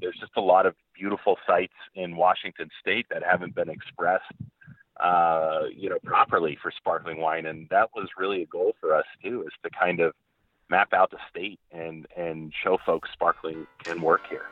[0.00, 4.32] there's just a lot of beautiful sites in Washington State that haven't been expressed,
[5.00, 9.06] uh, you know, properly for sparkling wine, and that was really a goal for us
[9.22, 10.14] too, is to kind of
[10.68, 14.46] map out the state and and show folks sparkling can work here.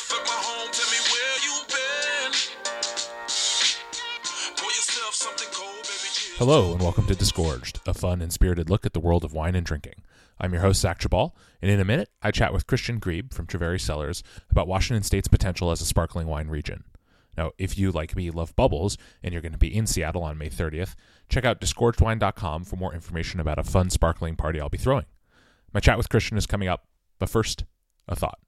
[0.00, 2.32] At my home, tell me where you been.
[5.52, 6.08] Cold, baby.
[6.38, 9.54] Hello, and welcome to Disgorged, a fun and spirited look at the world of wine
[9.54, 10.02] and drinking.
[10.40, 13.46] I'm your host, Zach Geballe, and in a minute, I chat with Christian Grieb from
[13.46, 16.84] Treveri Cellars about Washington State's potential as a sparkling wine region.
[17.36, 20.38] Now, if you, like me, love bubbles and you're going to be in Seattle on
[20.38, 20.94] May 30th,
[21.28, 25.06] check out disgorgedwine.com for more information about a fun sparkling party I'll be throwing.
[25.74, 26.86] My chat with Christian is coming up,
[27.18, 27.64] but first,
[28.08, 28.38] a thought.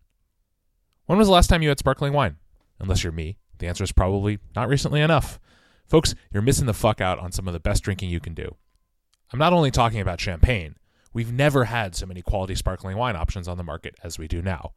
[1.12, 2.36] When was the last time you had sparkling wine?
[2.80, 5.38] Unless you're me, the answer is probably not recently enough.
[5.86, 8.56] Folks, you're missing the fuck out on some of the best drinking you can do.
[9.30, 10.76] I'm not only talking about champagne.
[11.12, 14.40] We've never had so many quality sparkling wine options on the market as we do
[14.40, 14.72] now.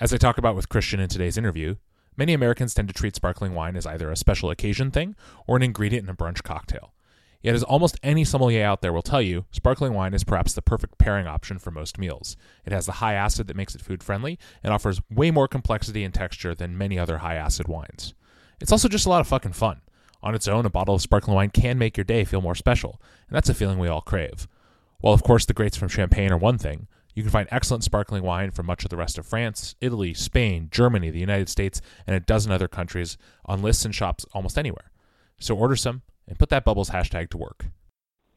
[0.00, 1.74] As I talk about with Christian in today's interview,
[2.16, 5.14] many Americans tend to treat sparkling wine as either a special occasion thing
[5.46, 6.94] or an ingredient in a brunch cocktail.
[7.42, 10.62] Yet, as almost any sommelier out there will tell you, sparkling wine is perhaps the
[10.62, 12.36] perfect pairing option for most meals.
[12.64, 16.04] It has the high acid that makes it food friendly and offers way more complexity
[16.04, 18.14] and texture than many other high acid wines.
[18.60, 19.80] It's also just a lot of fucking fun.
[20.22, 23.00] On its own, a bottle of sparkling wine can make your day feel more special,
[23.28, 24.46] and that's a feeling we all crave.
[25.00, 28.22] While, of course, the greats from Champagne are one thing, you can find excellent sparkling
[28.22, 32.14] wine from much of the rest of France, Italy, Spain, Germany, the United States, and
[32.14, 34.92] a dozen other countries on lists and shops almost anywhere.
[35.40, 37.66] So order some and put that Bubbles hashtag to work.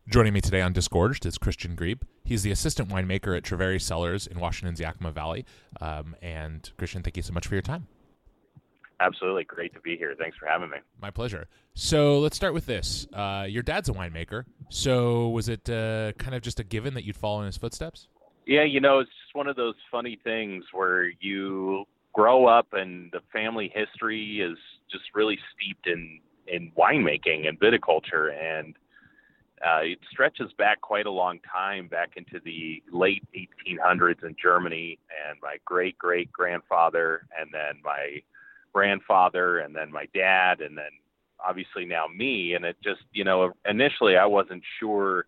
[0.08, 2.02] Joining me today on Disgorged is Christian Grieb.
[2.24, 5.46] He's the assistant winemaker at Treveri Cellars in Washington's Yakima Valley.
[5.82, 7.88] Um, and Christian, thank you so much for your time.
[9.00, 9.44] Absolutely.
[9.44, 10.16] Great to be here.
[10.18, 10.78] Thanks for having me.
[11.02, 11.48] My pleasure.
[11.74, 13.08] So let's start with this.
[13.12, 14.46] Uh, your dad's a winemaker.
[14.70, 18.08] So was it uh, kind of just a given that you'd follow in his footsteps?
[18.46, 23.12] Yeah, you know, it's just one of those funny things where you grow up and
[23.12, 24.58] the family history is
[24.90, 28.34] just really steeped in, in winemaking and viticulture.
[28.34, 28.76] And
[29.66, 35.00] uh, it stretches back quite a long time, back into the late 1800s in Germany.
[35.28, 38.22] And my great great grandfather, and then my
[38.76, 40.92] grandfather and then my dad and then
[41.40, 45.28] obviously now me and it just you know initially I wasn't sure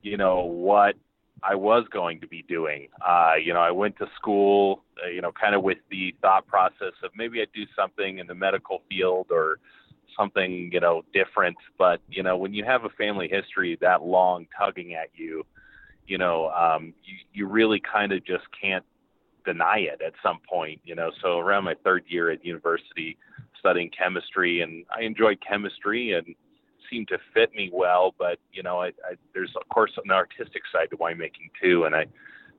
[0.00, 0.94] you know what
[1.42, 5.20] I was going to be doing uh you know I went to school uh, you
[5.20, 8.80] know kind of with the thought process of maybe I'd do something in the medical
[8.88, 9.58] field or
[10.16, 14.46] something you know different but you know when you have a family history that long
[14.58, 15.44] tugging at you
[16.06, 18.84] you know um you you really kind of just can't
[19.44, 21.10] deny it at some point, you know.
[21.22, 23.16] So around my third year at university,
[23.58, 26.34] studying chemistry, and I enjoyed chemistry and
[26.90, 28.14] seemed to fit me well.
[28.18, 31.94] But you know, I, I, there's of course an artistic side to winemaking too, and
[31.94, 32.06] I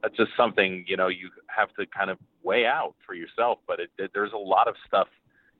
[0.02, 3.60] that's just something you know you have to kind of weigh out for yourself.
[3.68, 5.08] But it, it, there's a lot of stuff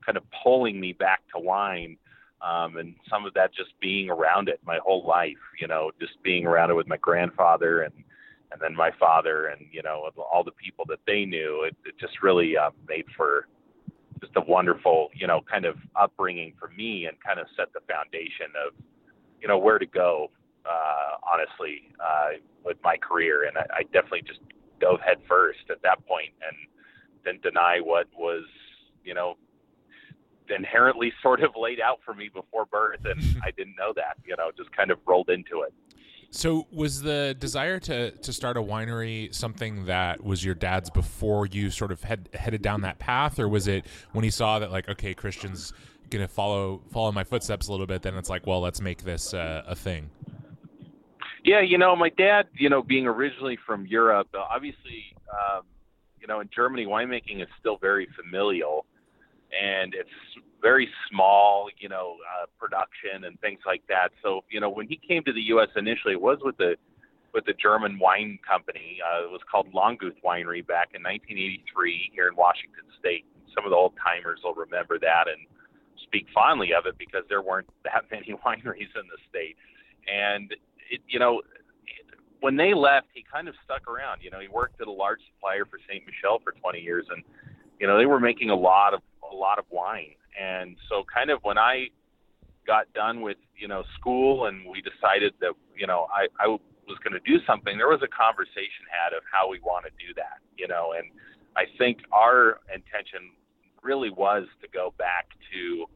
[0.04, 1.96] kind of pulling me back to wine.
[2.42, 6.22] Um, and some of that just being around it my whole life, you know, just
[6.22, 7.94] being around it with my grandfather and
[8.54, 11.94] and then my father and you know all the people that they knew it, it
[11.98, 13.48] just really uh, made for
[14.20, 17.80] just a wonderful you know kind of upbringing for me and kind of set the
[17.92, 18.72] foundation of
[19.42, 20.30] you know where to go
[20.64, 24.40] uh, honestly uh, with my career and I, I definitely just
[24.80, 26.56] dove head first at that point and
[27.24, 28.44] didn't deny what was
[29.04, 29.34] you know
[30.50, 34.34] inherently sort of laid out for me before birth and I didn't know that you
[34.36, 35.72] know just kind of rolled into it
[36.34, 41.46] so was the desire to to start a winery something that was your dad's before
[41.46, 44.72] you sort of head, headed down that path, or was it when he saw that
[44.72, 45.72] like okay, Christian's
[46.10, 49.32] gonna follow follow my footsteps a little bit, then it's like well, let's make this
[49.32, 50.10] uh, a thing.
[51.44, 55.62] Yeah, you know, my dad, you know, being originally from Europe, uh, obviously, um,
[56.20, 58.86] you know, in Germany, winemaking is still very familial,
[59.52, 60.10] and it's
[60.64, 64.08] very small, you know, uh, production and things like that.
[64.22, 65.68] So, you know, when he came to the U.S.
[65.76, 66.74] initially, it was with the
[67.34, 68.98] with the German wine company.
[69.04, 73.26] Uh, it was called Langguth Winery back in 1983 here in Washington State.
[73.54, 75.44] Some of the old timers will remember that and
[76.00, 79.56] speak fondly of it because there weren't that many wineries in the state.
[80.08, 80.50] And
[80.88, 81.42] it, you know,
[82.40, 84.22] when they left, he kind of stuck around.
[84.22, 86.06] You know, he worked at a large supplier for Ste.
[86.06, 87.22] Michelle for 20 years, and
[87.80, 91.30] you know, they were making a lot of a lot of wine and so, kind
[91.30, 91.88] of when I
[92.66, 96.98] got done with you know school, and we decided that you know I I was
[97.02, 100.12] going to do something, there was a conversation had of how we want to do
[100.16, 101.08] that, you know, and
[101.56, 103.32] I think our intention
[103.82, 105.86] really was to go back to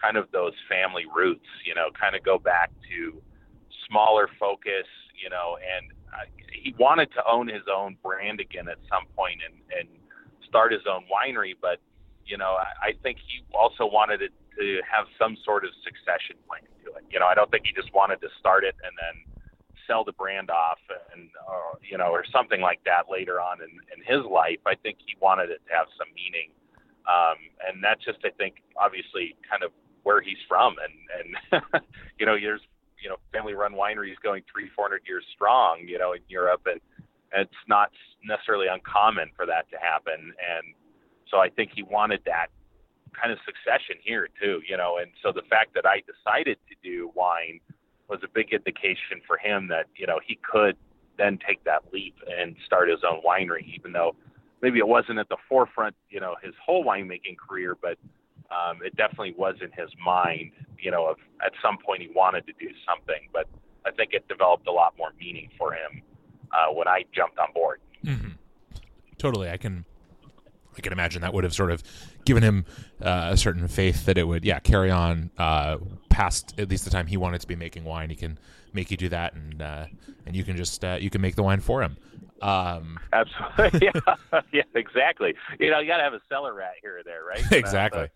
[0.00, 3.20] kind of those family roots, you know, kind of go back to
[3.88, 8.78] smaller focus, you know, and uh, he wanted to own his own brand again at
[8.88, 9.88] some point and, and
[10.48, 11.54] start his own winery.
[11.60, 11.78] But,
[12.26, 16.36] you know, I, I think he also wanted it to have some sort of succession
[16.48, 17.04] plan to it.
[17.10, 19.24] You know, I don't think he just wanted to start it and then
[19.86, 20.78] sell the brand off
[21.12, 24.60] and, or, you know, or something like that later on in, in his life.
[24.66, 26.50] I think he wanted it to have some meaning.
[27.04, 29.72] Um, and that's just, I think, obviously kind of
[30.04, 30.76] where he's from.
[30.80, 31.62] And, and
[32.18, 32.64] you know, there's
[33.04, 36.80] you know family-run wineries going three, four hundred years strong, you know, in Europe, and
[37.36, 37.90] it's not
[38.24, 40.32] necessarily uncommon for that to happen.
[40.40, 40.72] And
[41.30, 42.48] so I think he wanted that
[43.20, 44.98] kind of succession here too, you know.
[45.00, 47.60] And so the fact that I decided to do wine
[48.08, 50.76] was a big indication for him that you know he could
[51.16, 54.16] then take that leap and start his own winery, even though
[54.62, 57.98] maybe it wasn't at the forefront, you know, his whole winemaking career, but
[58.50, 62.46] um, it definitely was in his mind, you know, of at some point he wanted
[62.46, 63.46] to do something, but
[63.86, 66.02] I think it developed a lot more meaning for him
[66.52, 67.80] uh, when I jumped on board.
[68.04, 68.30] Mm-hmm.
[69.18, 69.84] Totally, I can,
[70.76, 71.82] I can imagine that would have sort of
[72.24, 72.64] given him
[73.02, 75.78] uh, a certain faith that it would, yeah, carry on uh,
[76.08, 78.10] past at least the time he wanted to be making wine.
[78.10, 78.38] He can
[78.74, 79.86] make you do that, and uh,
[80.26, 81.96] and you can just uh, you can make the wine for him.
[82.44, 83.90] Um, Absolutely.
[83.94, 84.40] Yeah.
[84.52, 85.34] yeah, exactly.
[85.58, 87.42] You know, you got to have a cellar rat here or there, right?
[87.52, 88.08] exactly.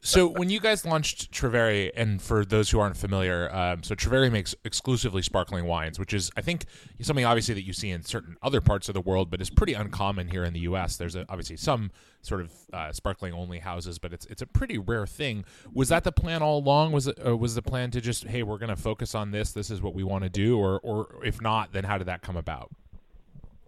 [0.00, 4.30] so when you guys launched Treveri, and for those who aren't familiar, um, so Treveri
[4.30, 6.64] makes exclusively sparkling wines, which is, I think,
[7.00, 9.74] something obviously that you see in certain other parts of the world, but is pretty
[9.74, 10.96] uncommon here in the U.S.
[10.96, 11.90] There's a, obviously some
[12.22, 15.44] sort of uh, sparkling only houses, but it's it's a pretty rare thing.
[15.74, 16.92] Was that the plan all along?
[16.92, 19.52] Was it uh, was the plan to just hey, we're going to focus on this.
[19.52, 22.22] This is what we want to do, or or if not, then how did that
[22.22, 22.70] come about?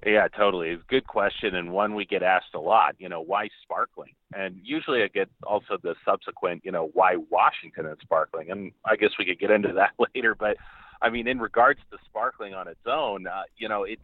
[0.06, 0.78] Yeah, totally.
[0.88, 2.94] Good question and one we get asked a lot.
[2.98, 4.12] You know, why sparkling?
[4.34, 8.50] And usually I get also the subsequent, you know, why Washington and sparkling?
[8.50, 10.34] And I guess we could get into that later.
[10.34, 10.58] But
[11.00, 14.02] I mean, in regards to sparkling on its own, uh, you know, it's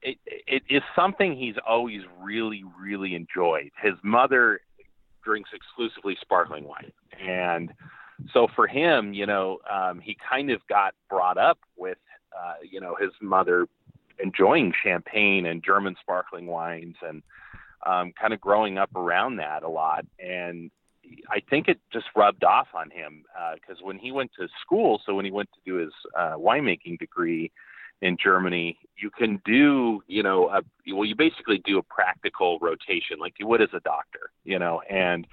[0.00, 3.70] it it is something he's always really really enjoyed.
[3.82, 4.60] His mother
[5.22, 7.72] drinks exclusively sparkling wine, and
[8.32, 11.98] so for him, you know, um, he kind of got brought up with,
[12.36, 13.66] uh, you know, his mother
[14.22, 17.22] enjoying champagne and German sparkling wines and
[17.86, 20.06] um, kind of growing up around that a lot.
[20.18, 20.70] And
[21.28, 23.24] I think it just rubbed off on him
[23.54, 26.34] because uh, when he went to school, so when he went to do his uh,
[26.36, 27.50] winemaking degree
[28.00, 33.18] in Germany, you can do, you know, a, well, you basically do a practical rotation
[33.20, 35.26] like you would as a doctor, you know, and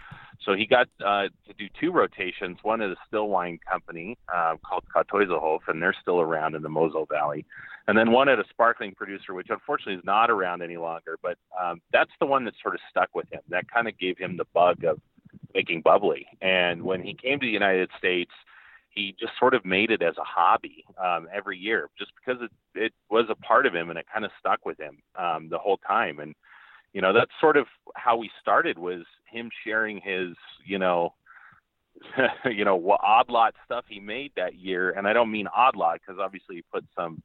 [0.46, 4.56] so he got uh, to do two rotations, one at a still wine company uh,
[4.66, 7.46] called Kartäuserhof, and they're still around in the Mosel Valley,
[7.88, 11.18] and then one at a sparkling producer, which unfortunately is not around any longer.
[11.22, 13.42] But um, that's the one that sort of stuck with him.
[13.50, 15.00] That kind of gave him the bug of
[15.54, 16.26] making bubbly.
[16.42, 18.32] And when he came to the United States,
[18.90, 22.52] he just sort of made it as a hobby um, every year, just because it
[22.76, 25.58] it was a part of him and it kind of stuck with him um, the
[25.58, 26.20] whole time.
[26.20, 26.34] And
[26.94, 31.14] you know that's sort of how we started was him sharing his you know
[32.46, 34.92] you know odd lot stuff he made that year.
[34.92, 37.22] And i don't mean odd lot because obviously he put some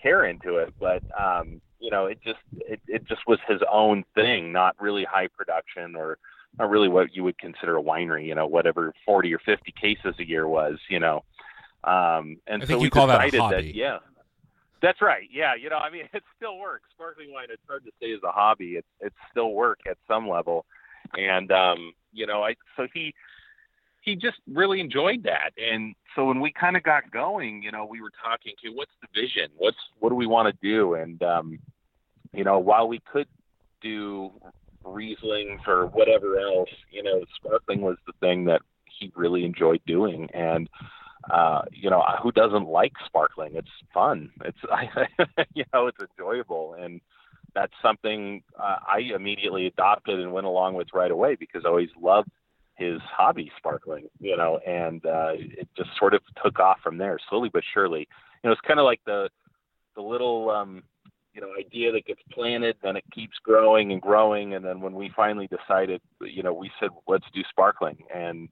[0.00, 4.04] care into it but um you know it just it, it just was his own
[4.14, 6.18] thing not really high production or
[6.58, 10.14] not really what you would consider a winery you know whatever 40 or 50 cases
[10.18, 11.24] a year was you know.
[11.84, 13.98] Um and I so we call decided that, that yeah
[14.82, 15.28] that's right.
[15.30, 16.84] Yeah, you know, I mean, it still works.
[16.94, 18.76] Sparkling wine, it's hard to say is a hobby.
[18.76, 20.64] It's it's still work at some level,
[21.14, 23.14] and um, you know, I so he
[24.02, 27.84] he just really enjoyed that, and so when we kind of got going, you know,
[27.84, 31.22] we were talking to what's the vision, what's what do we want to do, and
[31.22, 31.58] um,
[32.32, 33.28] you know, while we could
[33.82, 34.30] do
[34.84, 38.62] Rieslings or whatever else, you know, sparkling was the thing that
[38.98, 40.68] he really enjoyed doing, and
[41.30, 43.54] uh, you know, who doesn't like sparkling?
[43.54, 44.30] It's fun.
[44.44, 44.88] It's, I,
[45.54, 46.74] you know, it's enjoyable.
[46.78, 47.00] And
[47.54, 51.90] that's something uh, I immediately adopted and went along with right away because I always
[52.00, 52.30] loved
[52.76, 57.18] his hobby sparkling, you know, and uh, it just sort of took off from there
[57.28, 58.08] slowly but surely.
[58.42, 59.28] You know, it's kind of like the,
[59.96, 60.84] the little, um,
[61.34, 64.54] you know, idea that gets planted, then it keeps growing and growing.
[64.54, 67.98] And then when we finally decided, you know, we said, let's do sparkling.
[68.14, 68.48] And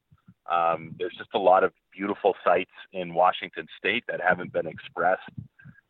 [0.50, 5.30] um, there's just a lot of beautiful sites in Washington State that haven't been expressed,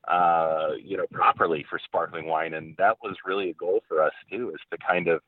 [0.08, 4.12] uh, you know, properly for sparkling wine, and that was really a goal for us
[4.30, 5.20] too, is to kind of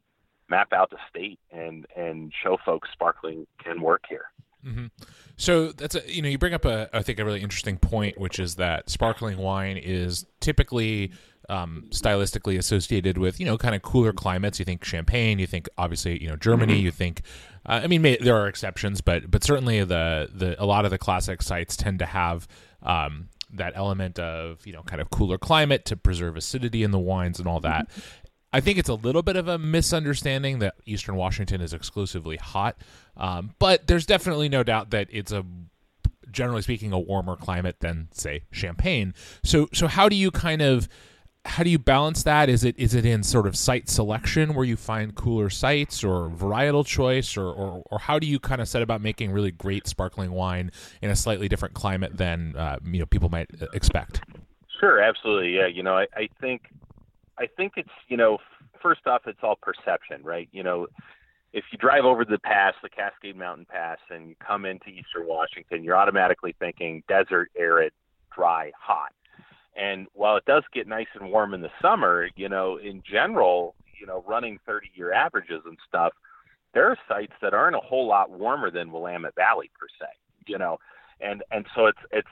[0.49, 4.27] map out the state and and show folks sparkling can work here.
[4.65, 4.87] Mm-hmm.
[5.37, 8.19] So that's a, you know you bring up a I think a really interesting point,
[8.19, 11.13] which is that sparkling wine is typically
[11.49, 14.59] um, stylistically associated with you know kind of cooler climates.
[14.59, 16.85] You think Champagne, you think obviously you know Germany, mm-hmm.
[16.85, 17.23] you think
[17.69, 20.91] uh, I mean may, there are exceptions, but but certainly the the a lot of
[20.91, 22.49] the classic sites tend to have
[22.83, 26.99] um, that element of you know kind of cooler climate to preserve acidity in the
[26.99, 27.89] wines and all that.
[28.51, 32.81] I think it's a little bit of a misunderstanding that Eastern Washington is exclusively hot,
[33.19, 35.45] um, but there's definitely no doubt that it's a
[36.31, 39.13] generally speaking a warmer climate than say Champagne.
[39.45, 40.89] So so how do you kind of
[41.45, 42.49] how do you balance that?
[42.49, 46.29] Is it is it in sort of site selection where you find cooler sites or
[46.29, 49.87] varietal choice or, or, or how do you kind of set about making really great
[49.87, 54.21] sparkling wine in a slightly different climate than uh, you know people might uh, expect?
[54.81, 55.57] Sure, absolutely.
[55.57, 56.63] Yeah, you know, I, I think
[57.39, 58.39] I think it's you know
[58.83, 60.49] first off it's all perception, right?
[60.53, 60.87] You know,
[61.53, 65.27] if you drive over the pass, the Cascade Mountain Pass, and you come into Eastern
[65.27, 67.93] Washington, you're automatically thinking desert, arid,
[68.35, 69.13] dry, hot.
[69.79, 73.77] And while it does get nice and warm in the summer, you know, in general,
[73.99, 76.13] you know, running 30 year averages and stuff,
[76.75, 80.07] there are sites that aren't a whole lot warmer than Willamette Valley per se,
[80.47, 80.79] you know,
[81.21, 82.29] and and so it's it's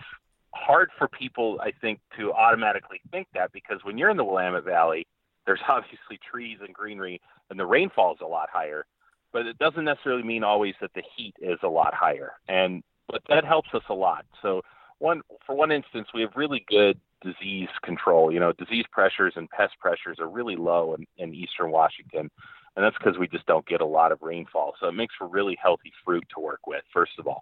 [0.53, 4.65] hard for people, I think, to automatically think that because when you're in the Willamette
[4.65, 5.07] Valley,
[5.47, 8.85] there's obviously trees and greenery, and the rainfall is a lot higher,
[9.33, 13.23] but it doesn't necessarily mean always that the heat is a lot higher, and but
[13.29, 14.26] that helps us a lot.
[14.43, 14.62] So
[14.99, 16.99] one for one instance, we have really good
[17.33, 18.33] disease control.
[18.33, 22.30] You know, disease pressures and pest pressures are really low in, in eastern Washington,
[22.76, 24.75] and that's because we just don't get a lot of rainfall.
[24.80, 26.83] So it makes for really healthy fruit to work with.
[26.92, 27.40] First of all,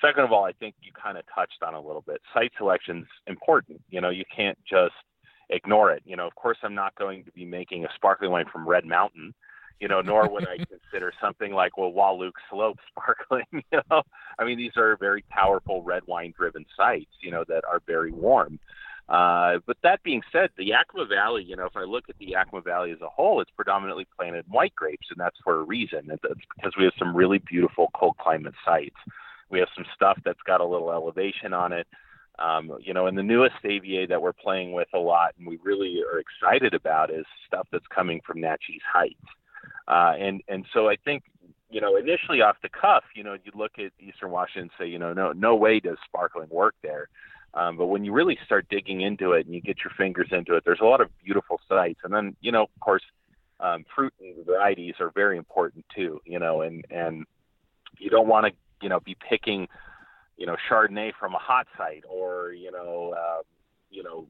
[0.00, 2.20] second of all, I think you kind of touched on a little bit.
[2.32, 3.80] Site selection's important.
[3.90, 4.94] You know, you can't just
[5.50, 6.02] ignore it.
[6.04, 8.84] You know, of course, I'm not going to be making a sparkling wine from Red
[8.84, 9.34] Mountain
[9.80, 13.44] you know, nor would I consider something like well Wahluke Slope sparkling.
[13.72, 14.02] You know,
[14.38, 18.12] I mean these are very powerful red wine driven sites, you know, that are very
[18.12, 18.58] warm.
[19.08, 22.26] Uh, but that being said, the Yakima Valley, you know, if I look at the
[22.26, 26.08] Yakima Valley as a whole, it's predominantly planted white grapes, and that's for a reason.
[26.10, 26.22] It's
[26.56, 28.96] because we have some really beautiful cold climate sites.
[29.48, 31.86] We have some stuff that's got a little elevation on it.
[32.38, 35.58] Um, you know, and the newest AVA that we're playing with a lot, and we
[35.62, 39.14] really are excited about, is stuff that's coming from Naches Heights.
[39.88, 41.22] Uh, and and so I think
[41.70, 44.90] you know initially off the cuff, you know, you look at Eastern Washington and say,
[44.90, 47.08] you know, no no way does sparkling work there.
[47.56, 50.54] Um, but when you really start digging into it and you get your fingers into
[50.56, 52.00] it, there's a lot of beautiful sites.
[52.04, 53.02] And then you know, of course,
[53.60, 56.20] um, fruit and varieties are very important too.
[56.26, 57.24] You know, and and
[57.98, 59.68] you don't want to you know be picking
[60.36, 63.42] you know Chardonnay from a hot site or you know uh,
[63.90, 64.26] you know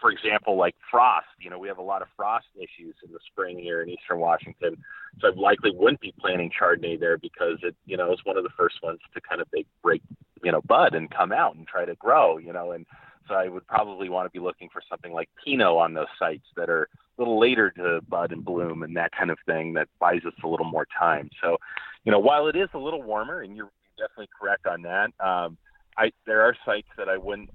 [0.00, 3.18] for example, like frost, you know, we have a lot of frost issues in the
[3.26, 4.76] spring here in eastern Washington.
[5.20, 8.44] So I likely wouldn't be planting Chardonnay there because it, you know, is one of
[8.44, 10.02] the first ones to kind of break, break,
[10.42, 12.86] you know, bud and come out and try to grow, you know, and
[13.28, 16.44] so I would probably want to be looking for something like Pinot on those sites
[16.56, 19.88] that are a little later to bud and bloom and that kind of thing that
[19.98, 21.30] buys us a little more time.
[21.42, 21.56] So,
[22.04, 25.56] you know, while it is a little warmer, and you're definitely correct on that, um,
[25.96, 27.50] I there are sites that I wouldn't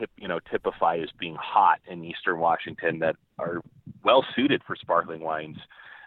[0.00, 3.60] tip, you know, typify as being hot in Eastern Washington that are
[4.02, 5.58] well suited for sparkling wines.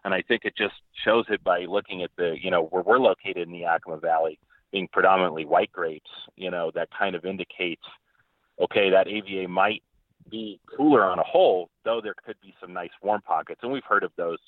[0.03, 0.73] And I think it just
[1.05, 4.38] shows it by looking at the, you know, where we're located in the Yakima Valley
[4.71, 7.83] being predominantly white grapes, you know, that kind of indicates,
[8.59, 9.83] okay, that AVA might
[10.29, 13.59] be cooler on a whole, though there could be some nice warm pockets.
[13.63, 14.39] And we've heard of those,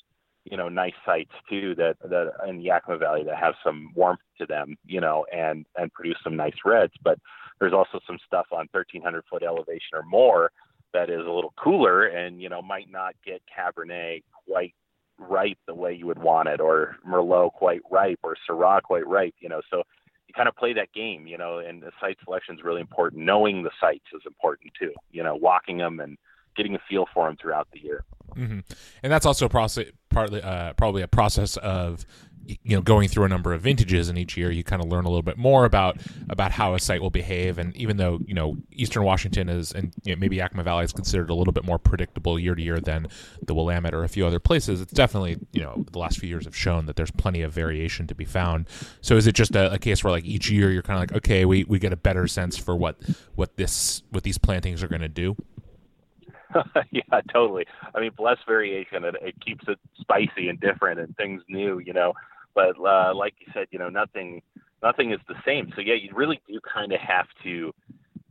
[0.44, 4.20] you know, nice sites too that, that in the Yakima Valley that have some warmth
[4.40, 6.94] to them, you know, and, and produce some nice reds.
[7.04, 7.20] But
[7.60, 10.52] there's also some stuff on 1300 foot elevation or more
[10.94, 14.74] that is a little cooler and you know might not get Cabernet quite
[15.18, 19.36] ripe the way you would want it, or Merlot quite ripe, or Syrah quite ripe.
[19.40, 19.84] You know, so
[20.28, 21.28] you kind of play that game.
[21.28, 23.24] You know, and the site selection is really important.
[23.24, 24.94] Knowing the sites is important too.
[25.12, 26.18] You know, walking them and
[26.56, 28.04] getting a feel for them throughout the year.
[28.36, 28.60] Mm-hmm.
[29.04, 32.06] And that's also a process, partly uh, probably a process of
[32.46, 35.06] you know going through a number of vintages and each year you kind of learn
[35.06, 35.98] a little bit more about
[36.30, 39.94] about how a site will behave and even though you know eastern washington is and
[40.04, 42.80] you know, maybe yakima valley is considered a little bit more predictable year to year
[42.80, 43.08] than
[43.42, 46.46] the willamette or a few other places it's definitely you know the last few years
[46.46, 48.68] have shown that there's plenty of variation to be found
[49.02, 51.18] so is it just a, a case where like each year you're kind of like
[51.18, 52.98] okay we, we get a better sense for what
[53.36, 55.36] what this what these plantings are going to do
[56.92, 57.66] yeah, totally.
[57.94, 61.94] I mean, less variation, it, it keeps it spicy and different and things new, you
[61.94, 62.14] know.
[62.56, 64.42] But uh, like you said, you know, nothing
[64.82, 65.72] nothing is the same.
[65.76, 67.74] So yeah, you really do kind of have to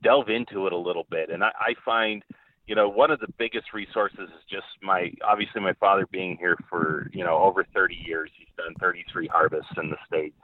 [0.02, 1.30] delve into it a little bit.
[1.30, 2.22] And I, I find,
[2.66, 6.56] you know, one of the biggest resources is just my obviously my father being here
[6.68, 8.30] for you know over 30 years.
[8.38, 10.34] He's done 33 harvests in the state.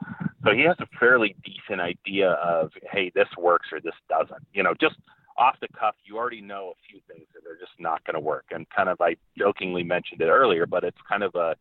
[0.43, 4.45] So he has a fairly decent idea of, hey, this works or this doesn't.
[4.53, 4.95] You know, just
[5.37, 8.19] off the cuff, you already know a few things that are just not going to
[8.19, 8.45] work.
[8.51, 11.55] And kind of, I jokingly mentioned it earlier, but it's kind of a,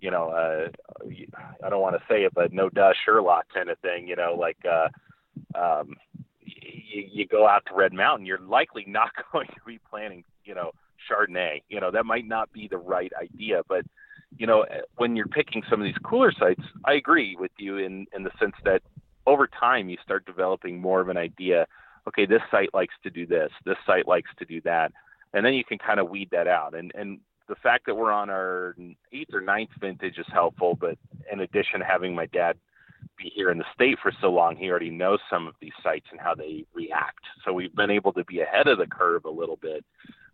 [0.00, 0.68] you know, uh,
[1.64, 4.08] I don't want to say it, but no duh Sherlock kind of thing.
[4.08, 4.88] You know, like uh,
[5.58, 5.96] um,
[6.40, 10.54] you, you go out to Red Mountain, you're likely not going to be planting, you
[10.54, 10.72] know,
[11.08, 11.62] Chardonnay.
[11.68, 13.84] You know, that might not be the right idea, but
[14.38, 14.64] you know,
[14.96, 18.30] when you're picking some of these cooler sites, I agree with you in in the
[18.38, 18.82] sense that
[19.26, 21.66] over time you start developing more of an idea.
[22.08, 23.50] Okay, this site likes to do this.
[23.64, 24.92] This site likes to do that,
[25.34, 26.74] and then you can kind of weed that out.
[26.74, 28.76] And and the fact that we're on our
[29.12, 30.78] eighth or ninth vintage is helpful.
[30.80, 30.96] But
[31.30, 32.56] in addition, to having my dad
[33.18, 36.06] be here in the state for so long, he already knows some of these sites
[36.12, 37.24] and how they react.
[37.44, 39.84] So we've been able to be ahead of the curve a little bit.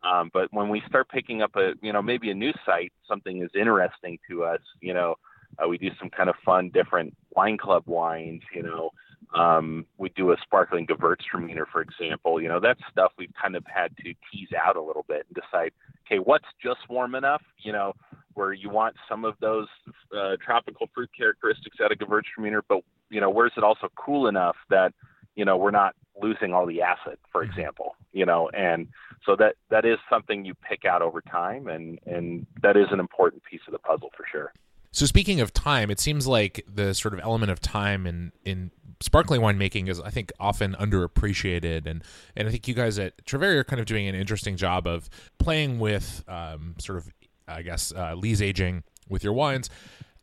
[0.04, 3.42] Um, but when we start picking up a, you know, maybe a new site, something
[3.42, 4.60] is interesting to us.
[4.80, 5.14] You know,
[5.58, 8.42] uh, we do some kind of fun, different wine club wines.
[8.54, 8.90] You know,
[9.34, 12.40] um, we do a sparkling Gewürztraminer, for example.
[12.40, 15.34] You know, that's stuff we've kind of had to tease out a little bit and
[15.34, 15.72] decide,
[16.06, 17.42] okay, what's just warm enough?
[17.58, 17.94] You know,
[18.34, 19.68] where you want some of those
[20.16, 22.80] uh, tropical fruit characteristics out of Gewürztraminer, but
[23.10, 24.92] you know, where's it also cool enough that
[25.34, 27.50] you know we're not losing all the acid, for mm-hmm.
[27.50, 27.96] example.
[28.12, 28.88] You know, and
[29.24, 33.00] so that that is something you pick out over time, and and that is an
[33.00, 34.52] important piece of the puzzle for sure.
[34.96, 38.70] So speaking of time, it seems like the sort of element of time in in
[39.00, 42.02] sparkling winemaking is I think often underappreciated and
[42.34, 45.10] and I think you guys at Treveri are kind of doing an interesting job of
[45.38, 47.10] playing with um, sort of
[47.48, 49.70] I guess, uh, lees aging with your wines.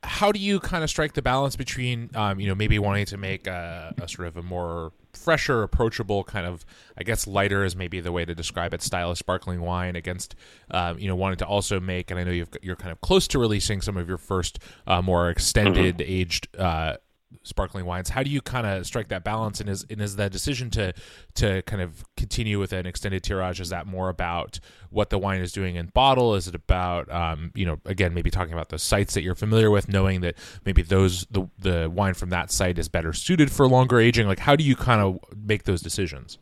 [0.04, 3.18] How do you kind of strike the balance between, um, you know, maybe wanting to
[3.18, 6.66] make a, a, sort of a more fresher, approachable kind of,
[6.98, 10.36] I guess, lighter is maybe the way to describe it, style of sparkling wine against,
[10.72, 13.28] um, you know, wanting to also make, and I know you've, you're kind of close
[13.30, 16.12] to releasing some of your first uh, more extended mm-hmm.
[16.12, 16.98] aged uh,
[17.44, 18.10] sparkling wines.
[18.10, 19.60] How do you kind of strike that balance?
[19.60, 20.94] And is and is the decision to
[21.36, 24.60] to kind of continue with an extended tirage is that more about
[24.90, 26.36] what the wine is doing in bottle?
[26.36, 29.72] Is it about um, you know again maybe talking about the sites that you're familiar
[29.72, 33.68] with, knowing that maybe those the the wine from that site is better suited for
[33.68, 34.28] longer aging?
[34.28, 36.38] Like how do you kind of make those decisions?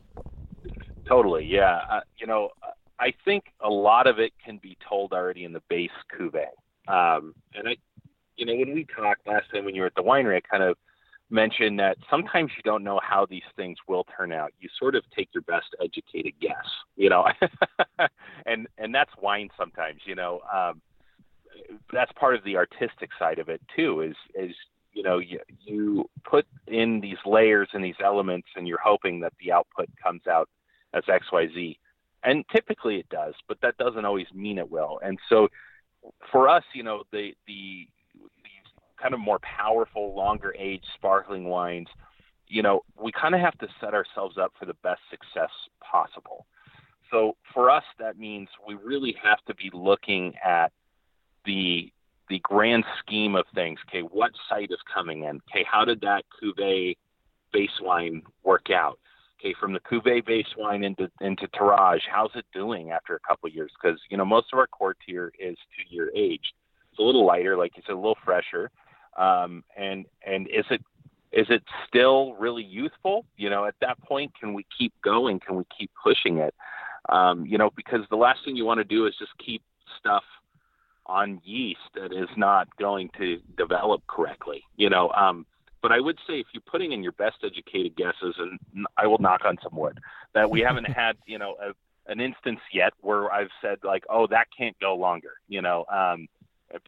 [1.06, 1.80] Totally, yeah.
[1.90, 2.50] Uh, you know,
[2.98, 6.46] I think a lot of it can be told already in the base cuvee.
[6.88, 7.76] Um, and I
[8.42, 10.64] you know, when we talked last time when you were at the winery, I kind
[10.64, 10.76] of
[11.30, 14.52] mentioned that sometimes you don't know how these things will turn out.
[14.60, 17.28] You sort of take your best educated guess, you know,
[18.46, 20.40] and and that's wine sometimes, you know.
[20.52, 20.82] Um,
[21.92, 24.00] that's part of the artistic side of it too.
[24.00, 24.56] Is is
[24.92, 29.34] you know you, you put in these layers and these elements, and you're hoping that
[29.40, 30.48] the output comes out
[30.94, 31.78] as X Y Z,
[32.24, 34.98] and typically it does, but that doesn't always mean it will.
[35.00, 35.46] And so
[36.32, 37.86] for us, you know, the the
[39.02, 41.88] kind of more powerful, longer aged sparkling wines,
[42.46, 46.46] you know, we kind of have to set ourselves up for the best success possible.
[47.10, 50.72] So for us, that means we really have to be looking at
[51.44, 51.92] the
[52.28, 53.78] the grand scheme of things.
[53.88, 55.40] Okay, what site is coming in?
[55.50, 56.96] Okay, how did that cuvee
[57.54, 58.98] baseline work out?
[59.38, 63.48] Okay, from the cuvee base wine into into tirage, how's it doing after a couple
[63.50, 63.70] years?
[63.80, 66.54] Because you know most of our core tier is two year aged.
[66.90, 68.70] It's a little lighter, like you said, a little fresher.
[69.16, 70.82] Um, and and is it
[71.32, 73.24] is it still really youthful?
[73.36, 75.40] You know, at that point, can we keep going?
[75.40, 76.54] Can we keep pushing it?
[77.08, 79.62] Um, you know, because the last thing you want to do is just keep
[79.98, 80.24] stuff
[81.06, 84.62] on yeast that is not going to develop correctly.
[84.76, 85.46] You know, um,
[85.82, 89.18] but I would say if you're putting in your best educated guesses, and I will
[89.18, 89.98] knock on some wood,
[90.32, 91.72] that we haven't had, you know, a,
[92.10, 95.34] an instance yet where I've said like, oh, that can't go longer.
[95.48, 96.28] You know, um,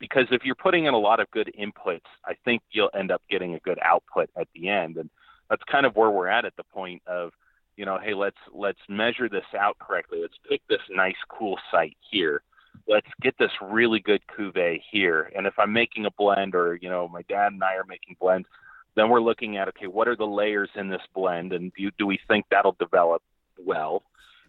[0.00, 3.22] because if you're putting in a lot of good inputs, I think you'll end up
[3.30, 4.96] getting a good output at the end.
[4.96, 5.10] And
[5.50, 7.32] that's kind of where we're at at the point of,
[7.76, 10.20] you know, hey, let's let's measure this out correctly.
[10.22, 12.42] Let's pick this nice, cool site here.
[12.88, 15.30] Let's get this really good cuvee here.
[15.36, 18.16] And if I'm making a blend, or you know, my dad and I are making
[18.20, 18.46] blends,
[18.94, 22.06] then we're looking at okay, what are the layers in this blend, and do, do
[22.06, 23.22] we think that'll develop
[23.58, 24.04] well?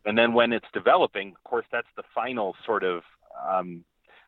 [0.06, 3.02] And then when it's developing, of course, that's the final sort of
[3.50, 3.84] um,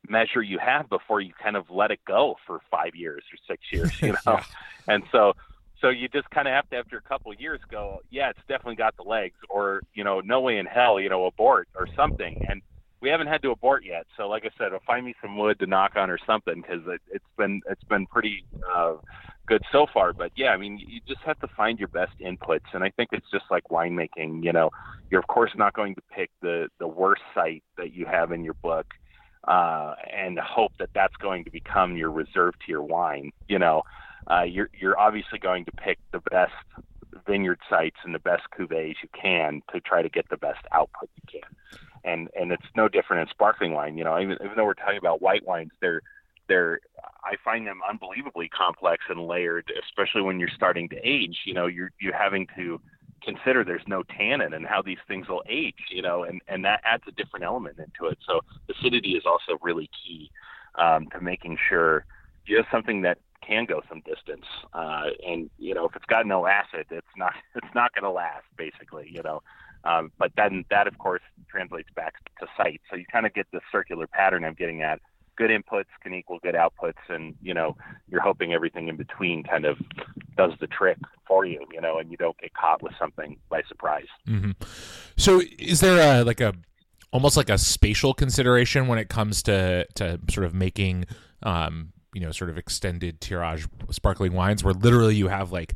[0.09, 3.63] measure you have before you kind of let it go for five years or six
[3.71, 4.17] years, you know?
[4.27, 4.43] yeah.
[4.87, 5.33] And so,
[5.81, 8.39] so you just kind of have to, after a couple of years, go, yeah, it's
[8.47, 11.87] definitely got the legs, or you know, no way in hell, you know, abort or
[11.95, 12.45] something.
[12.49, 12.61] And
[13.01, 14.05] we haven't had to abort yet.
[14.15, 16.81] So, like I said, I'll find me some wood to knock on or something because
[16.87, 18.43] it, it's been it's been pretty
[18.73, 18.95] uh,
[19.47, 20.13] good so far.
[20.13, 23.09] But yeah, I mean, you just have to find your best inputs, and I think
[23.11, 24.43] it's just like winemaking.
[24.43, 24.71] You know,
[25.11, 28.43] you're of course not going to pick the the worst site that you have in
[28.43, 28.87] your book
[29.47, 33.31] uh, and hope that that's going to become your reserve tier wine.
[33.47, 33.83] You know,
[34.29, 36.53] uh, you're you're obviously going to pick the best
[37.25, 41.09] vineyard sites and the best cuvées you can to try to get the best output
[41.15, 41.49] you can.
[42.03, 43.97] And and it's no different in sparkling wine.
[43.97, 46.01] You know, even, even though we're talking about white wines, they're
[46.47, 46.79] they're
[47.23, 51.39] I find them unbelievably complex and layered, especially when you're starting to age.
[51.45, 52.79] You know, you're you're having to
[53.23, 55.87] consider there's no tannin and how these things will age.
[55.89, 58.17] You know, and and that adds a different element into it.
[58.25, 60.31] So acidity is also really key
[60.75, 62.05] um, to making sure
[62.45, 64.45] you have something that can go some distance.
[64.73, 68.11] Uh, and you know, if it's got no acid, it's not it's not going to
[68.11, 68.45] last.
[68.57, 69.41] Basically, you know.
[69.83, 72.81] Um, but then that, of course, translates back to site.
[72.89, 74.99] So you kind of get this circular pattern I'm getting at.
[75.37, 77.77] Good inputs can equal good outputs, and you know
[78.09, 79.77] you're hoping everything in between kind of
[80.37, 80.97] does the trick
[81.27, 84.07] for you, you know, and you don't get caught with something by surprise.
[84.27, 84.51] Mm-hmm.
[85.17, 86.53] So, is there a like a
[87.11, 91.05] almost like a spatial consideration when it comes to to sort of making
[91.43, 95.75] um, you know sort of extended tirage sparkling wines where literally you have like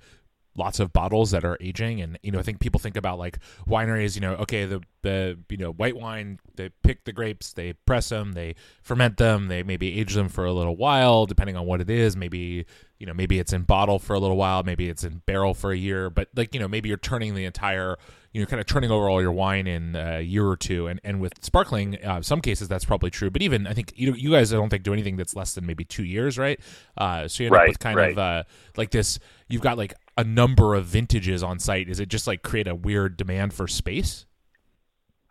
[0.58, 3.40] lots of bottles that are aging and you know i think people think about like
[3.68, 7.74] wineries you know okay the the you know white wine they pick the grapes they
[7.74, 11.66] press them they ferment them they maybe age them for a little while depending on
[11.66, 12.66] what it is maybe
[13.00, 15.72] you know maybe it's in bottle for a little while maybe it's in barrel for
[15.72, 17.98] a year but like you know maybe you're turning the entire
[18.34, 20.88] you know, kind of turning over all your wine in a year or two.
[20.88, 23.30] And and with sparkling, uh, some cases that's probably true.
[23.30, 25.66] But even I think you you guys I don't think do anything that's less than
[25.66, 26.60] maybe two years, right?
[26.98, 28.12] Uh, so you end right, up with kind right.
[28.12, 28.44] of uh,
[28.78, 29.20] like this.
[29.50, 31.90] You've got like a number of vintages on site.
[31.90, 34.26] Is it just like create a weird demand for space?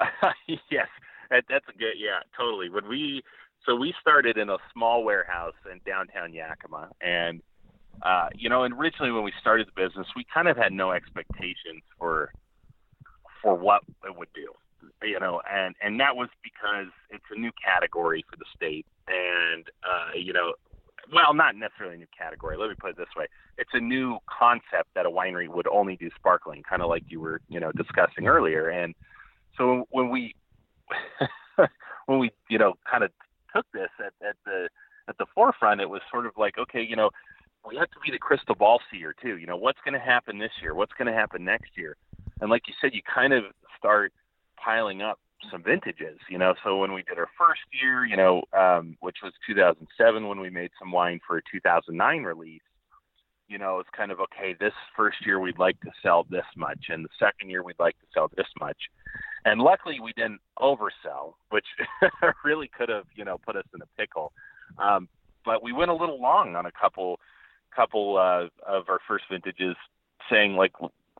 [0.48, 0.88] yes,
[1.31, 1.94] that, that's a good.
[1.96, 2.68] Yeah, totally.
[2.68, 3.22] When we
[3.64, 7.40] so we started in a small warehouse in downtown Yakima, and
[8.03, 11.83] uh, you know, originally when we started the business, we kind of had no expectations
[11.96, 12.33] for
[13.42, 14.48] for what it would do
[15.03, 19.66] you know and and that was because it's a new category for the state and
[19.83, 20.53] uh you know
[21.12, 22.57] well not necessarily a new category.
[22.57, 23.27] Let me put it this way.
[23.59, 27.20] It's a new concept that a winery would only do sparkling kind of like you
[27.20, 28.29] were you know discussing mm-hmm.
[28.29, 28.68] earlier.
[28.68, 28.94] And
[29.57, 30.35] so when we
[32.07, 33.11] when we you know kind of
[33.55, 34.68] took this at, at the
[35.09, 37.11] at the forefront it was sort of like okay you know
[37.68, 39.37] we have to be the crystal ball seer too.
[39.37, 40.75] You know what's going to happen this year?
[40.75, 41.96] What's going to happen next year?
[42.40, 43.44] And like you said, you kind of
[43.77, 44.12] start
[44.57, 45.18] piling up
[45.50, 46.55] some vintages, you know.
[46.64, 50.50] So when we did our first year, you know, um, which was 2007, when we
[50.50, 52.61] made some wine for a 2009 release,
[53.48, 54.55] you know, it's kind of okay.
[54.59, 57.98] This first year we'd like to sell this much, and the second year we'd like
[57.98, 58.79] to sell this much.
[59.44, 61.66] And luckily, we didn't oversell, which
[62.44, 64.33] really could have, you know, put us in a pickle.
[64.79, 65.09] Um,
[65.44, 67.18] but we went a little long on a couple,
[67.74, 69.76] couple uh, of our first vintages,
[70.31, 70.72] saying like,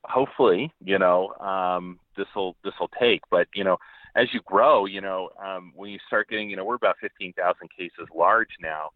[0.05, 3.23] hopefully, you know, um, this will this will take.
[3.31, 3.79] But you know,
[4.17, 7.33] as you grow, you know, um, when you start getting, you know, we're about fifteen
[7.33, 8.91] thousand cases large now.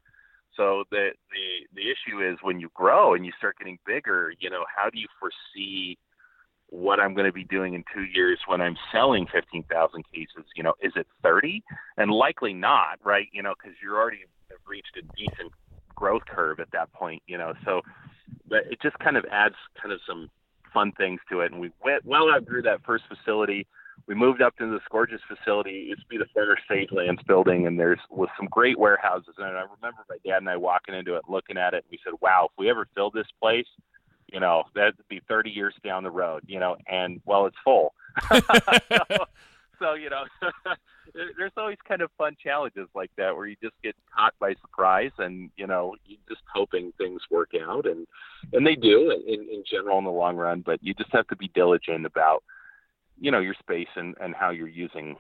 [0.57, 4.51] So the the the issue is when you grow and you start getting bigger, you
[4.51, 5.99] know, how do you foresee
[6.69, 10.45] what I'm going to be doing in two years when I'm selling 15,000 cases?
[10.57, 11.63] You know, is it 30?
[11.99, 13.27] And likely not, right?
[13.33, 15.53] You know, because you're already have reached a decent
[15.95, 17.55] growth curve at that point, you know.
[17.65, 17.81] So,
[18.49, 20.31] but it just kind of adds kind of some
[20.73, 21.53] fun things to it.
[21.53, 23.67] And we went well outgrew that first facility.
[24.07, 25.71] We moved up to this gorgeous facility.
[25.71, 26.57] It used to be the former
[26.91, 29.35] Lands building, and there's was some great warehouses.
[29.39, 31.85] And I remember my dad and I walking into it, looking at it.
[31.85, 33.67] And we said, "Wow, if we ever fill this place,
[34.33, 37.95] you know, that'd be 30 years down the road." You know, and well, it's full.
[38.31, 38.41] so,
[39.79, 40.25] so you know,
[41.37, 45.13] there's always kind of fun challenges like that where you just get caught by surprise,
[45.19, 48.07] and you know, you're just hoping things work out, and
[48.53, 50.61] and they do in, in general in the long run.
[50.61, 52.43] But you just have to be diligent about,
[53.25, 55.17] you know, your space and and how you're using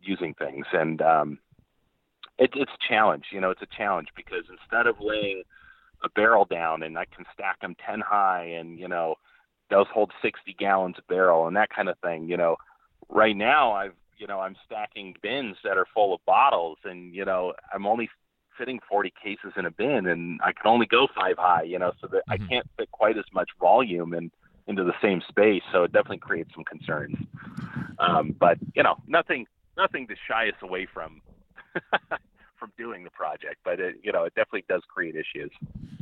[0.00, 1.38] using things, and um,
[2.38, 3.26] it, it's a challenge.
[3.32, 5.42] You know, it's a challenge because instead of laying
[6.04, 9.16] a barrel down and I can stack them 10 high and, you know,
[9.68, 12.54] those hold 60 gallons a barrel and that kind of thing, you know,
[13.08, 17.24] right now I've you know I'm stacking bins that are full of bottles, and you
[17.24, 18.10] know I'm only
[18.56, 21.62] fitting 40 cases in a bin, and I can only go five high.
[21.62, 22.44] You know, so that mm-hmm.
[22.44, 24.30] I can't fit quite as much volume and
[24.68, 25.62] into the same space.
[25.72, 27.16] So it definitely creates some concerns.
[27.98, 31.20] Um, but you know, nothing nothing to shy us away from
[32.58, 35.50] from doing the project, but it, you know, it definitely does create issues.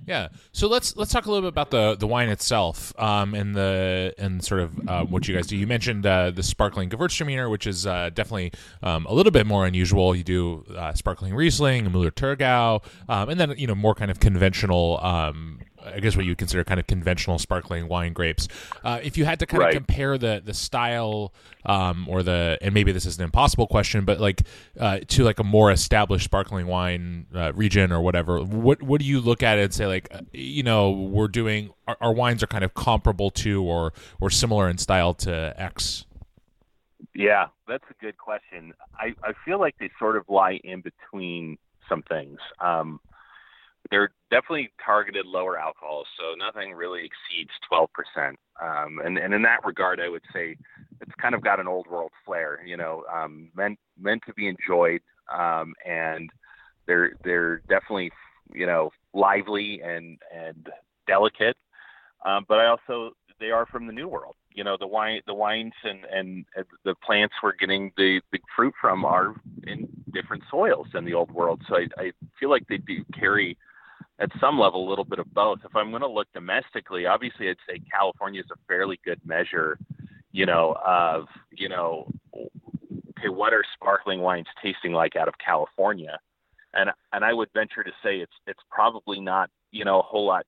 [0.07, 0.29] Yeah.
[0.53, 4.15] So let's let's talk a little bit about the the wine itself, um, and the
[4.19, 5.57] and sort of uh, what you guys do.
[5.57, 8.53] You mentioned uh, the sparkling Gewürztraminer, which is uh, definitely
[8.83, 10.15] um, a little bit more unusual.
[10.15, 14.21] You do uh, sparkling Riesling, Müller Thurgau, um, and then you know more kind of
[14.21, 15.61] conventional um,
[15.95, 18.49] I guess what you would consider kind of conventional sparkling wine grapes.
[18.85, 19.69] Uh, if you had to kind Right.
[19.69, 21.33] of compare the the style
[21.65, 24.43] um, or the and maybe this is an impossible question, but like
[24.79, 29.07] uh, to like a more established sparkling wine uh, region or whatever, what what do
[29.07, 32.43] you look at it and say like uh, you know we're doing our, our wines
[32.43, 36.05] are kind of comparable to or or similar in style to X.
[37.15, 38.75] Yeah, that's a good question.
[38.95, 41.57] I, I feel like they sort of lie in between
[41.89, 42.39] some things.
[42.61, 43.01] Um,
[43.91, 48.35] they're definitely targeted lower alcohol, so nothing really exceeds 12%.
[48.61, 50.57] Um, and, and in that regard, I would say
[51.01, 54.49] it's kind of got an old world flair, you know, um, meant, meant to be
[54.49, 55.01] enjoyed.
[55.33, 56.31] Um, and
[56.87, 58.11] they're, they're definitely,
[58.53, 60.69] you know, lively and, and
[61.07, 61.57] delicate.
[62.25, 64.35] Um, but I also, they are from the new world.
[64.55, 66.45] You know, the wine, the wines and, and
[66.85, 71.31] the plants we're getting the, the fruit from are in different soils than the old
[71.31, 71.61] world.
[71.69, 73.59] So I, I feel like they do carry
[74.19, 75.59] at some level a little bit of both.
[75.65, 79.79] If I'm going to look domestically, obviously I'd say California is a fairly good measure,
[80.33, 86.19] you know, of, you know, okay, what are sparkling wines tasting like out of California?
[86.73, 90.27] And, and I would venture to say it's, it's probably not, you know, a whole
[90.27, 90.47] lot,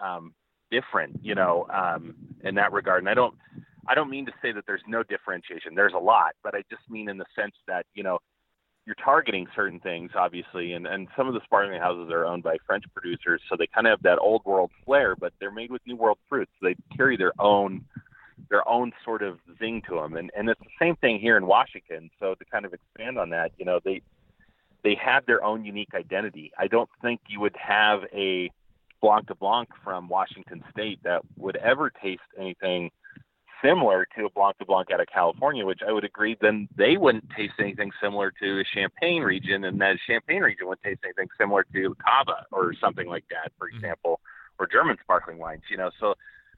[0.00, 0.34] um,
[0.70, 3.02] different, you know, um, in that regard.
[3.02, 3.34] And I don't,
[3.88, 5.74] I don't mean to say that there's no differentiation.
[5.74, 8.18] There's a lot, but I just mean in the sense that, you know,
[8.86, 12.56] you're targeting certain things, obviously, and, and some of the sparkling houses are owned by
[12.64, 15.82] French producers, so they kind of have that old world flair, but they're made with
[15.86, 16.52] new world fruits.
[16.62, 17.84] They carry their own
[18.48, 21.46] their own sort of zing to them, and and it's the same thing here in
[21.46, 22.10] Washington.
[22.20, 24.02] So to kind of expand on that, you know, they
[24.84, 26.52] they have their own unique identity.
[26.56, 28.52] I don't think you would have a
[29.00, 32.92] Blanc de Blanc from Washington State that would ever taste anything
[33.62, 36.96] similar to a Blanc de Blanc out of California, which I would agree then they
[36.96, 41.28] wouldn't taste anything similar to a Champagne region, and that Champagne region wouldn't taste anything
[41.38, 44.20] similar to Cava or something like that, for example,
[44.58, 45.62] or German sparkling wines.
[45.70, 46.14] You know, so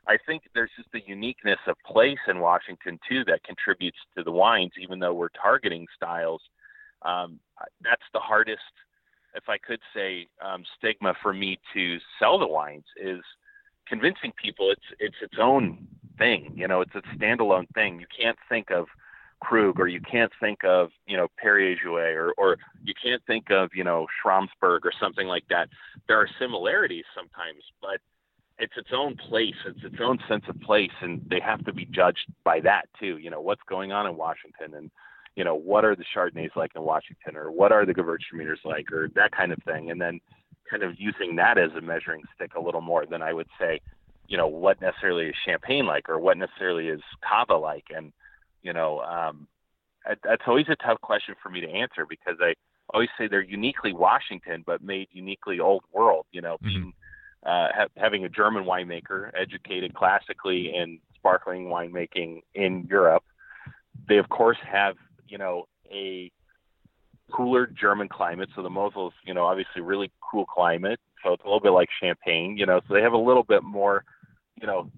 [0.07, 4.33] I think there's just the uniqueness of place in Washington too that contributes to the
[4.33, 6.41] wines, even though we're targeting styles.
[7.03, 7.39] Um,
[7.83, 8.63] that's the hardest,
[9.35, 13.21] if I could say, um, stigma for me to sell the wines is
[13.87, 15.87] convincing people it's it's its own
[16.19, 16.53] thing.
[16.55, 18.01] You know, it's a standalone thing.
[18.01, 18.87] You can't think of
[19.41, 23.51] Krug or you can't think of you know Perrier Jouet or or you can't think
[23.51, 25.69] of you know Schramsberg or something like that.
[26.09, 28.01] There are similarities sometimes, but
[28.59, 29.55] it's its own place.
[29.67, 33.19] It's its own sense of place, and they have to be judged by that too.
[33.19, 34.91] You know, what's going on in Washington and
[35.37, 38.91] you know, what are the Chardonnays like in Washington, or what are the Gewürztraminers like,
[38.91, 40.21] or that kind of thing, and then
[40.69, 43.81] kind of using that as a measuring stick a little more than I would say,
[44.29, 48.13] you know, what necessarily is Champagne like, or what necessarily is Cava like, and
[48.63, 49.49] you know, um,
[50.05, 52.55] that's always a tough question for me to answer because I
[52.93, 56.27] always say they're uniquely Washington, but made uniquely old world.
[56.31, 56.65] You know, Mhm.
[56.65, 56.93] being
[57.45, 63.25] uh, ha- having a German winemaker educated classically in sparkling winemaking in Europe,
[64.09, 66.31] they of course have you know a
[67.33, 68.51] cooler German climate.
[68.55, 71.01] So the Mosel's you know obviously really cool climate.
[71.23, 72.59] So it's a little bit like Champagne.
[72.59, 74.05] You know, so they have a little bit more
[74.61, 74.91] you know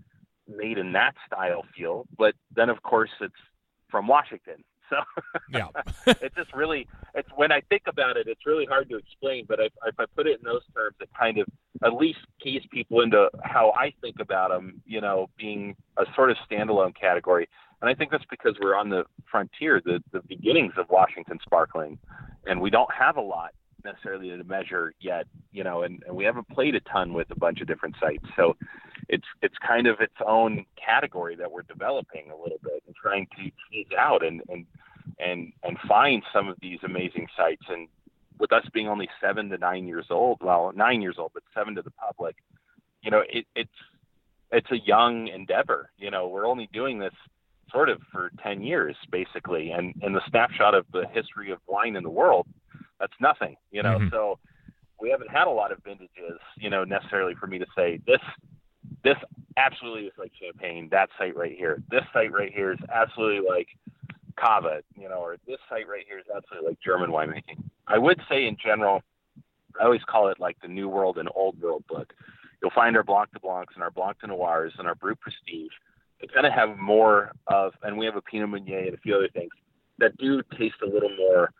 [0.48, 2.06] made in that style feel.
[2.18, 3.34] But then of course it's
[3.90, 4.64] from Washington.
[4.90, 4.96] So
[5.52, 5.68] Yeah.
[6.20, 9.44] it's just really it's when I think about it, it's really hard to explain.
[9.46, 11.46] But if, if I put it in those terms, it kind of
[11.84, 14.82] at least keys people into how I think about them.
[14.84, 17.48] You know, being a sort of standalone category.
[17.80, 21.96] And I think that's because we're on the frontier, the the beginnings of Washington sparkling,
[22.46, 23.50] and we don't have a lot
[23.84, 25.26] necessarily to measure yet.
[25.52, 28.24] You know, and, and we haven't played a ton with a bunch of different sites.
[28.36, 28.56] So
[29.10, 33.26] it's it's kind of its own category that we're developing a little bit and trying
[33.36, 34.64] to tease out and and
[35.18, 37.64] and and find some of these amazing sites.
[37.68, 37.88] And
[38.38, 41.74] with us being only seven to nine years old well nine years old but seven
[41.74, 42.36] to the public
[43.02, 43.78] you know it, it's
[44.52, 45.90] it's a young endeavor.
[45.98, 47.14] You know we're only doing this
[47.72, 49.70] sort of for 10 years basically.
[49.72, 52.46] And in the snapshot of the history of wine in the world
[53.00, 53.98] that's nothing you know.
[53.98, 54.10] Mhm.
[54.10, 54.38] so
[55.00, 58.20] we haven't had a lot of vintages you know necessarily for me to say this
[59.04, 59.16] this
[59.56, 63.68] absolutely is like champagne that site right here this site right here is absolutely like
[64.40, 67.62] Cava, you know, or this site right here is absolutely like German winemaking.
[67.86, 69.02] I would say in general,
[69.80, 72.12] I always call it like the New World and Old World book.
[72.60, 75.72] You'll find our Blanc de Blancs and our Blanc de Noirs and our Brut Prestige.
[76.20, 79.14] They kind of have more of, and we have a Pinot Meunier and a few
[79.14, 79.52] other things
[79.98, 81.50] that do taste a little more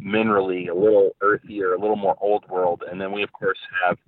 [0.00, 2.82] minerally, a little earthier, a little more Old World.
[2.88, 3.98] And then we of course have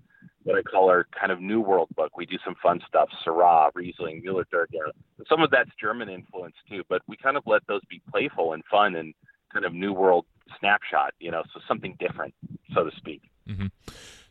[0.45, 2.17] what I call our kind of New World book.
[2.17, 4.91] We do some fun stuff, Syrah, Riesling, Müller Thurgau.
[5.29, 8.63] Some of that's German influence too, but we kind of let those be playful and
[8.71, 9.15] fun and
[9.53, 10.27] kind of New World
[10.59, 12.35] snapshot, you know, so something different,
[12.75, 13.23] so to speak.
[13.49, 13.67] Mm-hmm.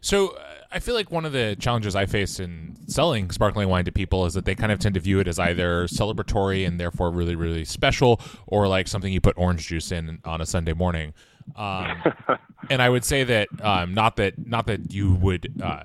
[0.02, 0.42] So uh,
[0.72, 4.26] I feel like one of the challenges I face in selling sparkling wine to people
[4.26, 7.36] is that they kind of tend to view it as either celebratory and therefore really,
[7.36, 11.14] really special, or like something you put orange juice in on a Sunday morning.
[11.56, 12.02] Um,
[12.70, 15.84] and I would say that um, not that not that you would uh,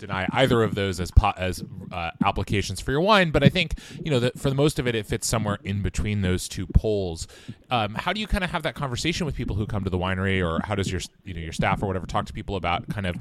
[0.00, 1.62] deny either of those as as
[1.92, 4.86] uh, applications for your wine, but I think you know that for the most of
[4.88, 7.28] it, it fits somewhere in between those two poles.
[7.70, 9.98] Um, how do you kind of have that conversation with people who come to the
[9.98, 12.88] winery, or how does your you know your staff or whatever talk to people about
[12.88, 13.16] kind of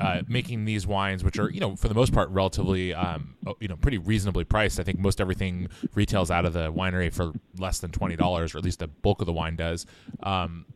[0.00, 3.68] uh, making these wines, which are you know for the most part relatively um, you
[3.68, 4.78] know pretty reasonably priced.
[4.80, 8.58] I think most everything retails out of the winery for less than twenty dollars, or
[8.58, 9.84] at least the bulk of the wine does.
[10.22, 10.66] Um,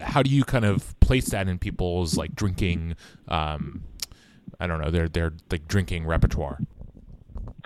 [0.00, 2.96] how do you kind of place that in people's like drinking
[3.28, 3.82] um,
[4.60, 6.58] I don't know their their like drinking repertoire.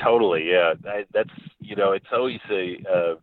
[0.03, 0.75] Totally, yeah.
[0.87, 1.31] I, that's
[1.61, 3.15] you know, it's always a uh,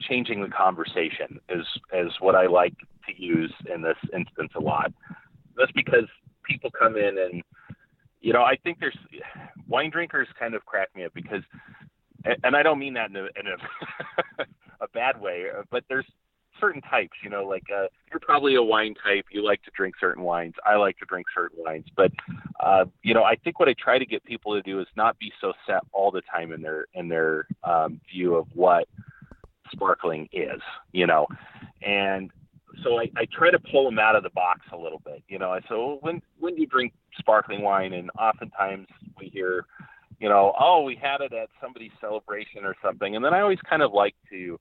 [0.00, 2.74] changing the conversation is is what I like
[3.06, 4.92] to use in this instance a lot.
[5.56, 6.06] That's because
[6.44, 7.42] people come in and
[8.20, 8.98] you know, I think there's
[9.68, 11.42] wine drinkers kind of crack me up because,
[12.42, 14.44] and I don't mean that in a, in a,
[14.84, 16.06] a bad way, but there's
[16.60, 17.12] certain types.
[17.22, 19.26] You know, like uh, you're probably a wine type.
[19.30, 20.54] You like to drink certain wines.
[20.64, 21.86] I like to drink certain wines.
[21.96, 22.12] But
[22.60, 25.18] uh, you know, I think what I try to get people to do is not
[25.18, 28.88] be so set all the time in their in their um, view of what
[29.72, 30.60] sparkling is.
[30.92, 31.26] You know,
[31.82, 32.30] and
[32.82, 35.22] so I, I try to pull them out of the box a little bit.
[35.28, 37.92] You know, I say, well, when when do you drink sparkling wine?
[37.92, 38.86] And oftentimes
[39.18, 39.64] we hear,
[40.18, 43.16] you know, oh, we had it at somebody's celebration or something.
[43.16, 44.58] And then I always kind of like to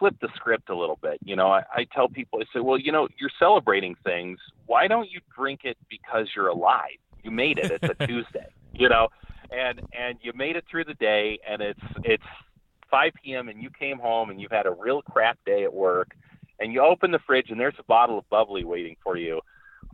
[0.00, 1.18] flip the script a little bit.
[1.24, 4.40] You know, I, I tell people, I say, well, you know, you're celebrating things.
[4.66, 6.98] Why don't you drink it because you're alive?
[7.22, 7.70] You made it.
[7.70, 8.48] It's a Tuesday.
[8.72, 9.08] You know,
[9.52, 12.24] and and you made it through the day, and it's it's
[12.90, 13.48] 5 p.m.
[13.48, 16.08] and you came home and you've had a real crap day at work,
[16.58, 19.40] and you open the fridge and there's a bottle of bubbly waiting for you.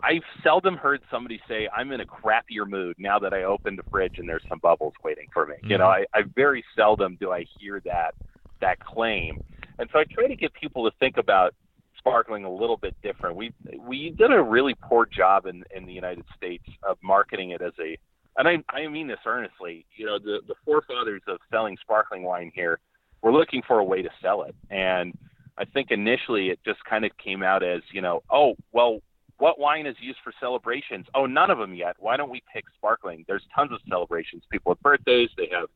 [0.03, 3.91] I've seldom heard somebody say, I'm in a crappier mood now that I opened the
[3.91, 5.55] fridge and there's some bubbles waiting for me.
[5.55, 5.71] Mm-hmm.
[5.71, 8.15] You know, I, I very seldom do I hear that
[8.61, 9.43] that claim.
[9.79, 11.55] And so I try to get people to think about
[11.99, 13.37] sparkling a little bit different.
[13.37, 17.63] We we did a really poor job in in the United States of marketing it
[17.63, 17.99] as a
[18.39, 19.87] and I I mean this earnestly.
[19.97, 22.81] You know, the the forefathers of selling sparkling wine here
[23.23, 24.55] were looking for a way to sell it.
[24.71, 25.17] And
[25.59, 29.01] I think initially it just kind of came out as, you know, oh, well,
[29.39, 31.07] what wine is used for celebrations?
[31.15, 31.97] Oh, none of them yet.
[31.99, 33.25] Why don't we pick sparkling?
[33.27, 34.43] There's tons of celebrations.
[34.51, 35.69] People have birthdays, they have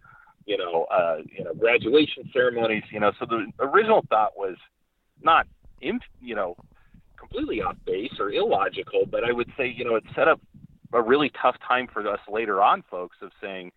[0.46, 3.12] you know, uh, you know, graduation ceremonies, you know.
[3.18, 4.56] So the original thought was
[5.22, 5.46] not,
[5.80, 6.56] imp, you know,
[7.18, 10.40] completely off base or illogical, but I would say, you know, it set up
[10.92, 13.70] a really tough time for us later on, folks, of saying,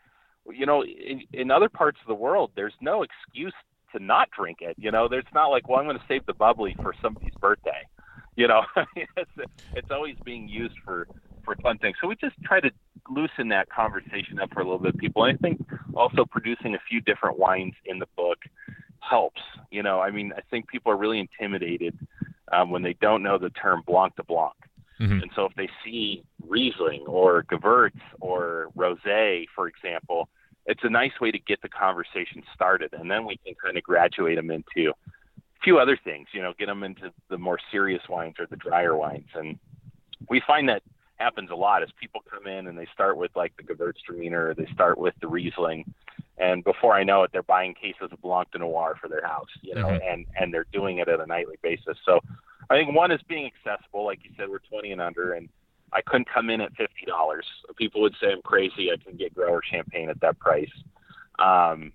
[0.52, 3.54] you know, in, in other parts of the world, there's no excuse
[3.96, 4.76] to not drink it.
[4.78, 7.88] You know, there's not like, well, I'm going to save the bubbly for somebody's birthday.
[8.36, 8.62] You know,
[8.96, 9.32] it's
[9.76, 11.08] it's always being used for
[11.44, 11.98] for fun things.
[12.02, 12.72] So we just try to
[13.10, 15.26] loosen that conversation up for a little bit, people.
[15.26, 15.62] And I think
[15.94, 18.38] also producing a few different wines in the book
[19.00, 19.42] helps.
[19.72, 21.98] You know, I mean, I think people are really intimidated
[22.52, 24.54] um, when they don't know the term Blanc de Blanc.
[25.02, 25.22] Mm-hmm.
[25.22, 30.30] And so if they see Riesling or Gewurz or Rosé, for example,
[30.66, 32.94] it's a nice way to get the conversation started.
[32.94, 36.54] And then we can kind of graduate them into a few other things, you know,
[36.58, 39.28] get them into the more serious wines or the drier wines.
[39.34, 39.58] And
[40.30, 40.84] we find that
[41.18, 44.54] happens a lot is people come in and they start with like the Gewürztraminer or
[44.54, 45.94] they start with the Riesling,
[46.38, 49.50] and before I know it, they're buying cases of Blanc de Noir for their house,
[49.62, 50.08] you know, mm-hmm.
[50.08, 51.98] and and they're doing it at a nightly basis.
[52.06, 52.20] So
[52.70, 55.50] I think one is being accessible, like you said, we're 20 and under, and
[55.94, 57.46] I couldn't come in at fifty dollars.
[57.78, 58.90] People would say I'm crazy.
[58.92, 60.72] I can get grower champagne at that price.
[61.40, 61.94] Um,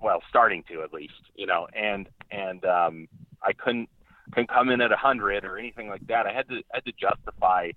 [0.00, 3.08] well, starting to at least, you know, and and um,
[3.42, 3.88] I couldn't
[4.32, 6.26] couldn't come in at a hundred or anything like that.
[6.26, 7.70] I had to had to justify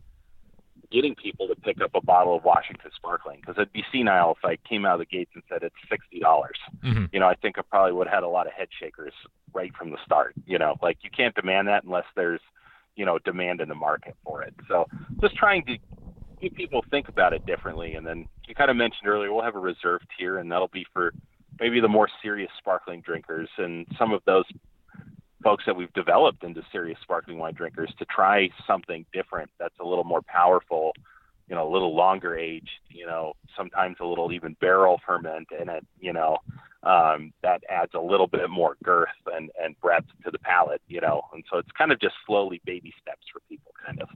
[0.92, 4.46] getting people to pick up a bottle of Washington Sparkling because it'd be senile if
[4.46, 6.58] I came out of the gates and said it's sixty dollars.
[6.84, 7.06] Mm-hmm.
[7.12, 9.14] You know, I think I probably would have had a lot of head shakers
[9.54, 10.34] right from the start.
[10.46, 12.42] You know, like you can't demand that unless there's
[12.96, 14.54] you know demand in the market for it.
[14.68, 14.86] So
[15.22, 15.78] just trying to
[16.42, 19.56] get people think about it differently, and then you kind of mentioned earlier we'll have
[19.56, 21.14] a reserve tier, and that'll be for
[21.60, 24.46] maybe the more serious sparkling drinkers, and some of those
[25.44, 29.86] folks that we've developed into serious sparkling wine drinkers to try something different that's a
[29.86, 30.94] little more powerful,
[31.48, 35.70] you know, a little longer aged, you know, sometimes a little even barrel ferment in
[35.70, 36.38] it, you know,
[36.84, 41.02] um, that adds a little bit more girth and, and breadth to the palate, you
[41.02, 44.10] know, and so it's kind of just slowly baby steps for people, kind of.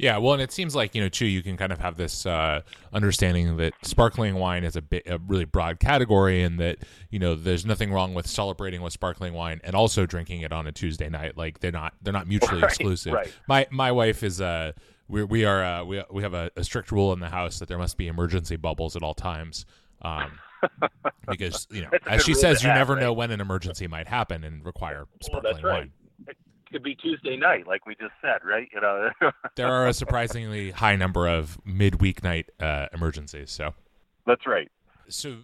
[0.00, 1.26] Yeah, well, and it seems like you know too.
[1.26, 5.18] You can kind of have this uh, understanding that sparkling wine is a, bit, a
[5.18, 6.78] really broad category, and that
[7.10, 10.66] you know there's nothing wrong with celebrating with sparkling wine and also drinking it on
[10.66, 11.36] a Tuesday night.
[11.36, 13.12] Like they're not they're not mutually right, exclusive.
[13.12, 13.30] Right.
[13.46, 14.72] My my wife is a
[15.06, 17.68] we we are uh, we we have a, a, strict rule in the house that
[17.68, 19.66] there must be emergency bubbles at all times.
[20.00, 20.38] Um,
[21.28, 23.02] because you know, as she says, you have, never right?
[23.02, 25.92] know when an emergency might happen and require sparkling well, wine.
[26.72, 28.68] Could be Tuesday night, like we just said, right?
[28.72, 29.10] You know,
[29.56, 33.50] there are a surprisingly high number of midweek night uh, emergencies.
[33.50, 33.74] So
[34.24, 34.70] that's right.
[35.08, 35.38] So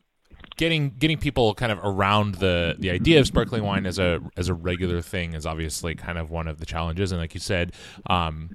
[0.57, 4.49] getting getting people kind of around the the idea of sparkling wine as a as
[4.49, 7.73] a regular thing is obviously kind of one of the challenges and like you said
[8.09, 8.51] um,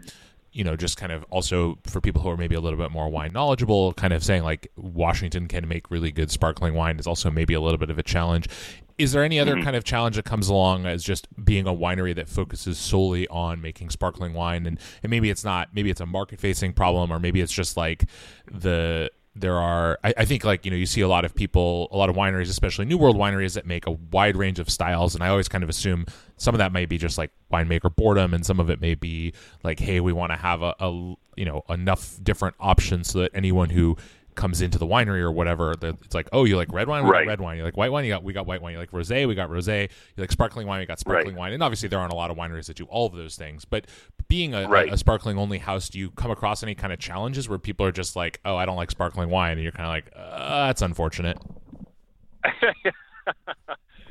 [0.51, 3.09] you know just kind of also for people who are maybe a little bit more
[3.09, 7.29] wine knowledgeable kind of saying like Washington can make really good sparkling wine is also
[7.29, 8.47] maybe a little bit of a challenge
[8.97, 9.63] is there any other mm-hmm.
[9.63, 13.61] kind of challenge that comes along as just being a winery that focuses solely on
[13.61, 17.19] making sparkling wine and, and maybe it's not maybe it's a market facing problem or
[17.19, 18.05] maybe it's just like
[18.51, 21.87] the there are I, I, think like you know you see a lot of people
[21.91, 25.15] a lot of wineries especially new world wineries that make a wide range of styles
[25.15, 28.33] and i always kind of assume some of that may be just like winemaker boredom
[28.33, 29.33] and some of it may be
[29.63, 33.31] like hey we want to have a, a you know enough different options so that
[33.33, 33.95] anyone who
[34.35, 37.25] comes into the winery or whatever, it's like, oh, you like red wine, we right.
[37.25, 37.57] got red wine.
[37.57, 38.73] You like white wine, you got we got white wine.
[38.73, 39.89] You like rosé, we got rosé.
[40.15, 41.39] You like sparkling wine, we got sparkling right.
[41.39, 41.53] wine.
[41.53, 43.65] And obviously, there aren't a lot of wineries that do all of those things.
[43.65, 43.87] But
[44.27, 44.89] being a, right.
[44.89, 47.85] a, a, sparkling only house, do you come across any kind of challenges where people
[47.85, 50.67] are just like, oh, I don't like sparkling wine, and you're kind of like, uh,
[50.67, 51.37] that's unfortunate.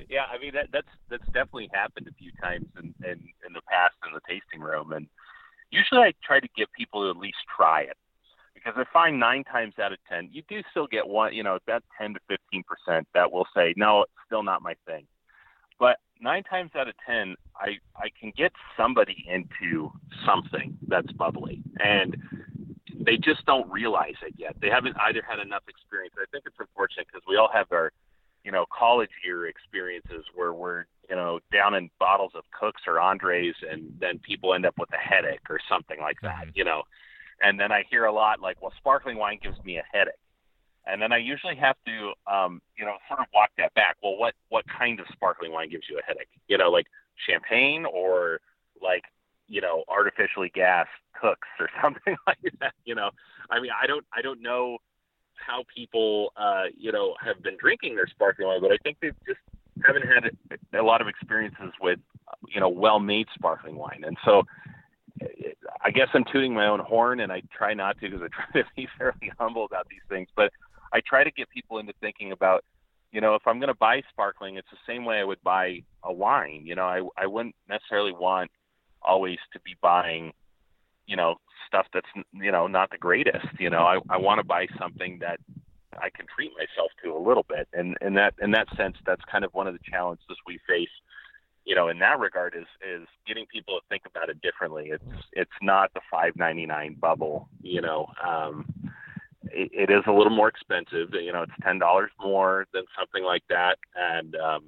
[0.09, 3.63] yeah, I mean that, that's that's definitely happened a few times in, in in the
[3.69, 5.07] past in the tasting room, and
[5.71, 7.97] usually I try to get people to at least try it
[8.63, 11.57] because I find nine times out of ten, you do still get one, you know,
[11.57, 15.07] about ten to fifteen percent that will say, no, it's still not my thing.
[15.79, 19.91] But nine times out of ten, I I can get somebody into
[20.27, 22.17] something that's bubbly, and
[23.05, 24.57] they just don't realize it yet.
[24.61, 26.15] They haven't either had enough experience.
[26.19, 27.93] I think it's unfortunate because we all have our,
[28.45, 33.01] you know, college year experiences where we're you know, down in bottles of Cooks or
[33.01, 36.51] Andres, and then people end up with a headache or something like that, mm-hmm.
[36.55, 36.83] you know.
[37.43, 40.15] And then I hear a lot like, well, sparkling wine gives me a headache.
[40.87, 43.97] And then I usually have to, um, you know, sort of walk that back.
[44.03, 46.29] Well, what what kind of sparkling wine gives you a headache?
[46.49, 46.87] You know, like
[47.29, 48.41] champagne or
[48.83, 49.05] like
[49.47, 50.89] you know artificially gassed
[51.21, 52.73] cooks or something like that.
[52.85, 53.11] You know,
[53.51, 54.79] I mean, I don't I don't know
[55.35, 59.11] how people uh, you know have been drinking their sparkling wine, but I think they
[59.27, 59.41] just
[59.85, 60.31] haven't had
[60.79, 61.99] a lot of experiences with
[62.49, 64.45] you know well made sparkling wine, and so
[65.83, 68.63] I guess I'm tooting my own horn, and I try not to because I try
[68.63, 70.29] to be fairly humble about these things.
[70.37, 70.53] But
[70.93, 72.65] I try to get people into thinking about,
[73.13, 75.83] you know, if I'm going to buy sparkling, it's the same way I would buy
[76.05, 76.63] a wine.
[76.65, 78.51] You know, I I wouldn't necessarily want
[79.03, 80.33] always to be buying,
[81.07, 83.47] you know, stuff that's you know not the greatest.
[83.59, 85.41] You know, I I want to buy something that
[85.95, 89.23] I can treat myself to a little bit, and in that in that sense, that's
[89.31, 90.89] kind of one of the challenges we face
[91.65, 94.91] you know, in that regard, is is getting people to think about it differently.
[94.91, 97.49] It's it's not the five ninety nine bubble.
[97.63, 98.65] You know, um,
[99.45, 101.09] it, it is a little more expensive.
[101.13, 104.65] You know, it's ten dollars more than something like that, and um,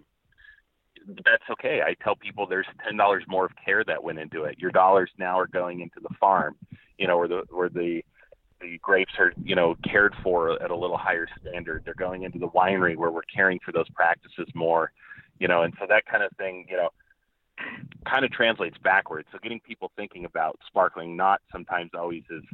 [1.24, 1.80] that's okay.
[1.84, 4.58] I tell people there's ten dollars more of care that went into it.
[4.58, 6.56] Your dollars now are going into the farm.
[6.98, 8.02] You know, where the where the
[8.60, 11.82] the grapes are you know cared for at a little higher standard.
[11.84, 14.92] They're going into the winery where we're caring for those practices more
[15.42, 16.90] you know, and so that kind of thing, you know,
[18.06, 19.26] kind of translates backwards.
[19.32, 22.44] So getting people thinking about sparkling not sometimes always is,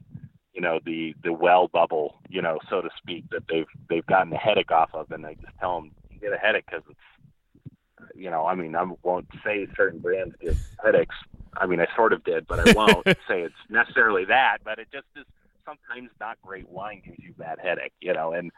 [0.54, 4.32] you know, the the well bubble, you know, so to speak, that they've they've gotten
[4.32, 8.16] a headache off of, and I just tell them you get a headache because it's,
[8.16, 11.14] you know, I mean, I won't say certain brands give headaches.
[11.58, 14.58] I mean, I sort of did, but I won't say it's necessarily that.
[14.64, 15.26] But it just is
[15.66, 18.50] sometimes not great wine gives you bad headache, you know, and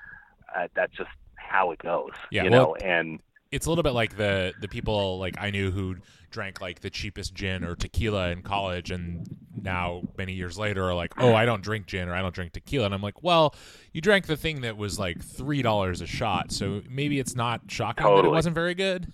[0.54, 3.18] uh, that's just how it goes, yeah, you well, know, and
[3.52, 5.96] it's a little bit like the the people like I knew who
[6.30, 9.26] drank like the cheapest gin or tequila in college and
[9.62, 12.52] now many years later are like, "Oh, I don't drink gin or I don't drink
[12.52, 13.54] tequila." And I'm like, "Well,
[13.92, 18.04] you drank the thing that was like $3 a shot, so maybe it's not shocking
[18.04, 18.22] totally.
[18.22, 19.12] that it wasn't very good."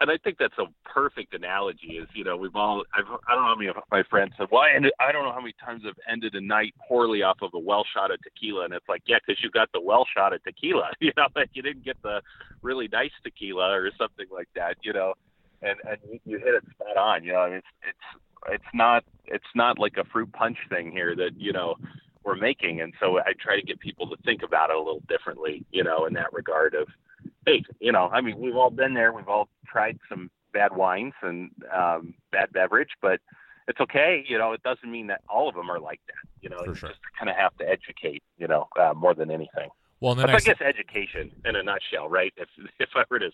[0.00, 1.98] And I think that's a perfect analogy.
[1.98, 4.48] Is you know we've all I've, I don't know how many of my friends said,
[4.50, 7.38] well, I, ended, I don't know how many times I've ended a night poorly off
[7.42, 10.06] of a well shot of tequila, and it's like yeah, because you got the well
[10.14, 12.20] shot of tequila, you know, like you didn't get the
[12.62, 15.14] really nice tequila or something like that, you know,
[15.62, 19.44] and and you, hit it spot on, you know, I it's it's it's not it's
[19.54, 21.76] not like a fruit punch thing here that you know
[22.22, 25.02] we're making, and so I try to get people to think about it a little
[25.08, 26.88] differently, you know, in that regard of
[27.46, 29.12] hey, you know, I mean, we've all been there.
[29.12, 33.20] We've all tried some bad wines and um, bad beverage, but
[33.68, 34.24] it's okay.
[34.28, 36.28] You know, it doesn't mean that all of them are like that.
[36.40, 36.88] You know, For you sure.
[36.90, 38.22] just kind of have to educate.
[38.36, 39.70] You know, uh, more than anything.
[40.00, 42.32] Well, then I, I guess education in a nutshell, right?
[42.36, 42.48] If
[42.80, 43.30] if I were to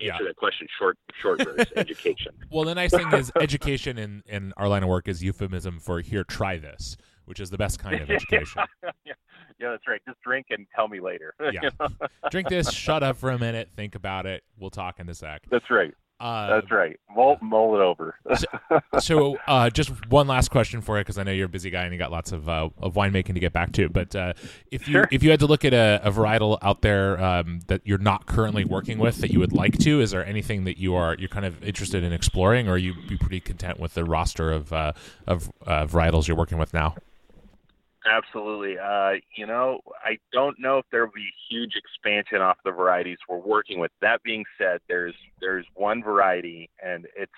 [0.00, 0.28] answer yeah.
[0.28, 2.32] that question short short verse education.
[2.50, 6.00] Well, the nice thing is education in in our line of work is euphemism for
[6.00, 6.96] here try this,
[7.30, 8.60] which is the best kind of education.
[8.82, 9.12] yeah.
[9.60, 10.00] yeah, that's right.
[10.04, 11.32] Just drink and tell me later.
[11.52, 11.70] yeah,
[12.28, 12.72] drink this.
[12.72, 13.70] Shut up for a minute.
[13.76, 14.42] Think about it.
[14.58, 15.42] We'll talk in a sec.
[15.48, 15.94] That's right.
[16.20, 17.00] Uh, That's right.
[17.16, 18.14] Mull, mull it over.
[18.36, 18.46] so,
[18.98, 21.84] so uh, just one last question for you, because I know you're a busy guy
[21.84, 23.88] and you got lots of uh, of winemaking to get back to.
[23.88, 24.34] But uh,
[24.70, 25.08] if you sure.
[25.10, 28.26] if you had to look at a, a varietal out there um, that you're not
[28.26, 31.30] currently working with that you would like to, is there anything that you are you're
[31.30, 34.74] kind of interested in exploring, or are you be pretty content with the roster of
[34.74, 34.92] uh,
[35.26, 36.96] of uh, varietals you're working with now?
[38.06, 38.78] Absolutely.
[38.78, 43.18] Uh, you know, I don't know if there will be huge expansion off the varieties
[43.28, 43.90] we're working with.
[44.00, 47.32] That being said, there's there's one variety, and it's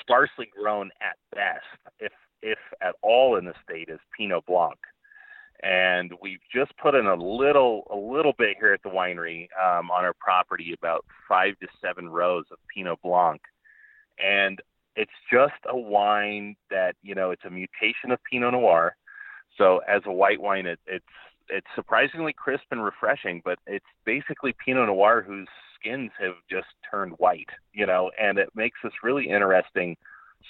[0.00, 1.64] sparsely grown at best,
[1.98, 2.12] if
[2.42, 4.78] if at all in the state, is Pinot Blanc.
[5.62, 9.90] And we've just put in a little a little bit here at the winery um,
[9.90, 13.40] on our property, about five to seven rows of Pinot Blanc,
[14.24, 14.60] and
[14.94, 18.94] it's just a wine that you know it's a mutation of Pinot Noir
[19.58, 21.04] so as a white wine, it, it's
[21.48, 25.48] it's surprisingly crisp and refreshing, but it's basically Pinot Noir whose
[25.78, 29.96] skins have just turned white, you know, and it makes this really interesting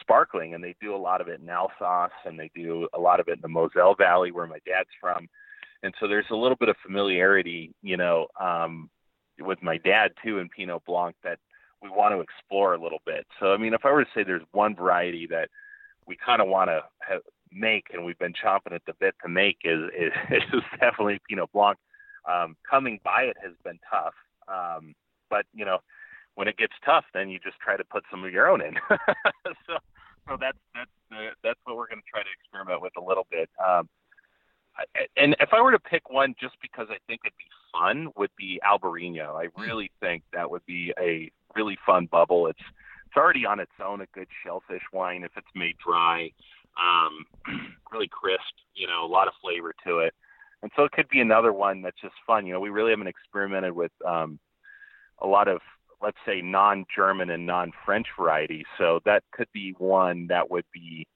[0.01, 0.55] sparkling.
[0.55, 3.29] And they do a lot of it in Alsace, and they do a lot of
[3.29, 5.29] it in the Moselle Valley, where my dad's from.
[5.83, 8.89] And so there's a little bit of familiarity, you know, um,
[9.41, 11.39] with my dad too in Pinot Blanc that
[11.83, 13.27] we want to explore a little bit.
[13.41, 15.49] So I mean, if I were to say there's one variety that
[16.07, 17.21] we kind of want to have,
[17.55, 21.53] make, and we've been chomping at the bit to make, is is, is definitely Pinot
[21.53, 21.79] Blanc.
[22.27, 24.15] Um, coming by it has been tough,
[24.49, 24.95] um,
[25.31, 25.79] but you know,
[26.35, 28.75] when it gets tough, then you just try to put some of your own in.
[29.67, 29.77] so,
[30.29, 33.27] so that's that's the, that's what we're going to try to experiment with a little
[33.31, 33.49] bit.
[33.65, 33.89] Um,
[35.17, 38.31] and if I were to pick one, just because I think it'd be fun, would
[38.37, 39.41] be Albarino.
[39.41, 42.49] I really think that would be a really fun bubble.
[42.49, 42.63] It's
[43.07, 46.31] it's already on its own a good shellfish wine if it's made dry
[46.81, 47.25] um,
[47.93, 48.43] really crisp,
[48.75, 50.15] you know, a lot of flavor to it.
[50.63, 52.47] And so it could be another one that's just fun.
[52.47, 54.39] You know, we really haven't experimented with um,
[55.21, 55.61] a lot of,
[56.01, 58.65] let's say, non-German and non-French varieties.
[58.79, 61.07] So that could be one that would be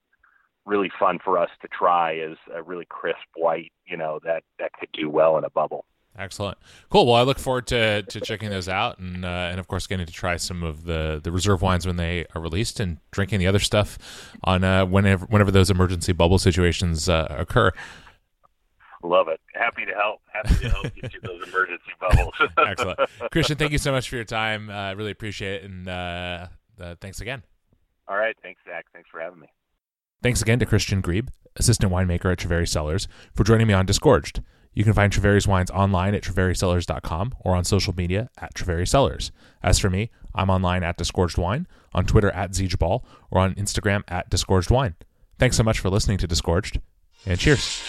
[0.66, 4.72] really fun for us to try as a really crisp white, you know, that that
[4.78, 5.86] could do well in a bubble.
[6.18, 6.58] Excellent,
[6.90, 7.06] cool.
[7.06, 10.04] Well, I look forward to, to checking those out, and uh, and of course getting
[10.04, 13.46] to try some of the, the reserve wines when they are released, and drinking the
[13.46, 13.98] other stuff
[14.42, 17.70] on uh, whenever whenever those emergency bubble situations uh, occur.
[19.04, 19.40] Love it.
[19.54, 20.20] Happy to help.
[20.32, 22.34] Happy to help get you those emergency bubbles.
[22.66, 22.98] Excellent,
[23.30, 23.56] Christian.
[23.56, 24.70] Thank you so much for your time.
[24.70, 26.48] I uh, really appreciate it, and uh,
[26.80, 27.44] uh, thanks again.
[28.08, 28.86] All right, thanks, Zach.
[28.92, 29.46] Thanks for having me.
[30.20, 34.42] Thanks again to Christian Grieb, assistant winemaker at Treveri Cellars, for joining me on Disgorged.
[34.78, 39.32] You can find Treveri's wines online at trevericellars.com or on social media at Treveri Cellars.
[39.60, 43.02] As for me, I'm online at Disgorged Wine, on Twitter at ZGeballe,
[43.32, 44.94] or on Instagram at Disgorged Wine.
[45.36, 46.78] Thanks so much for listening to Disgorged,
[47.26, 47.82] and cheers.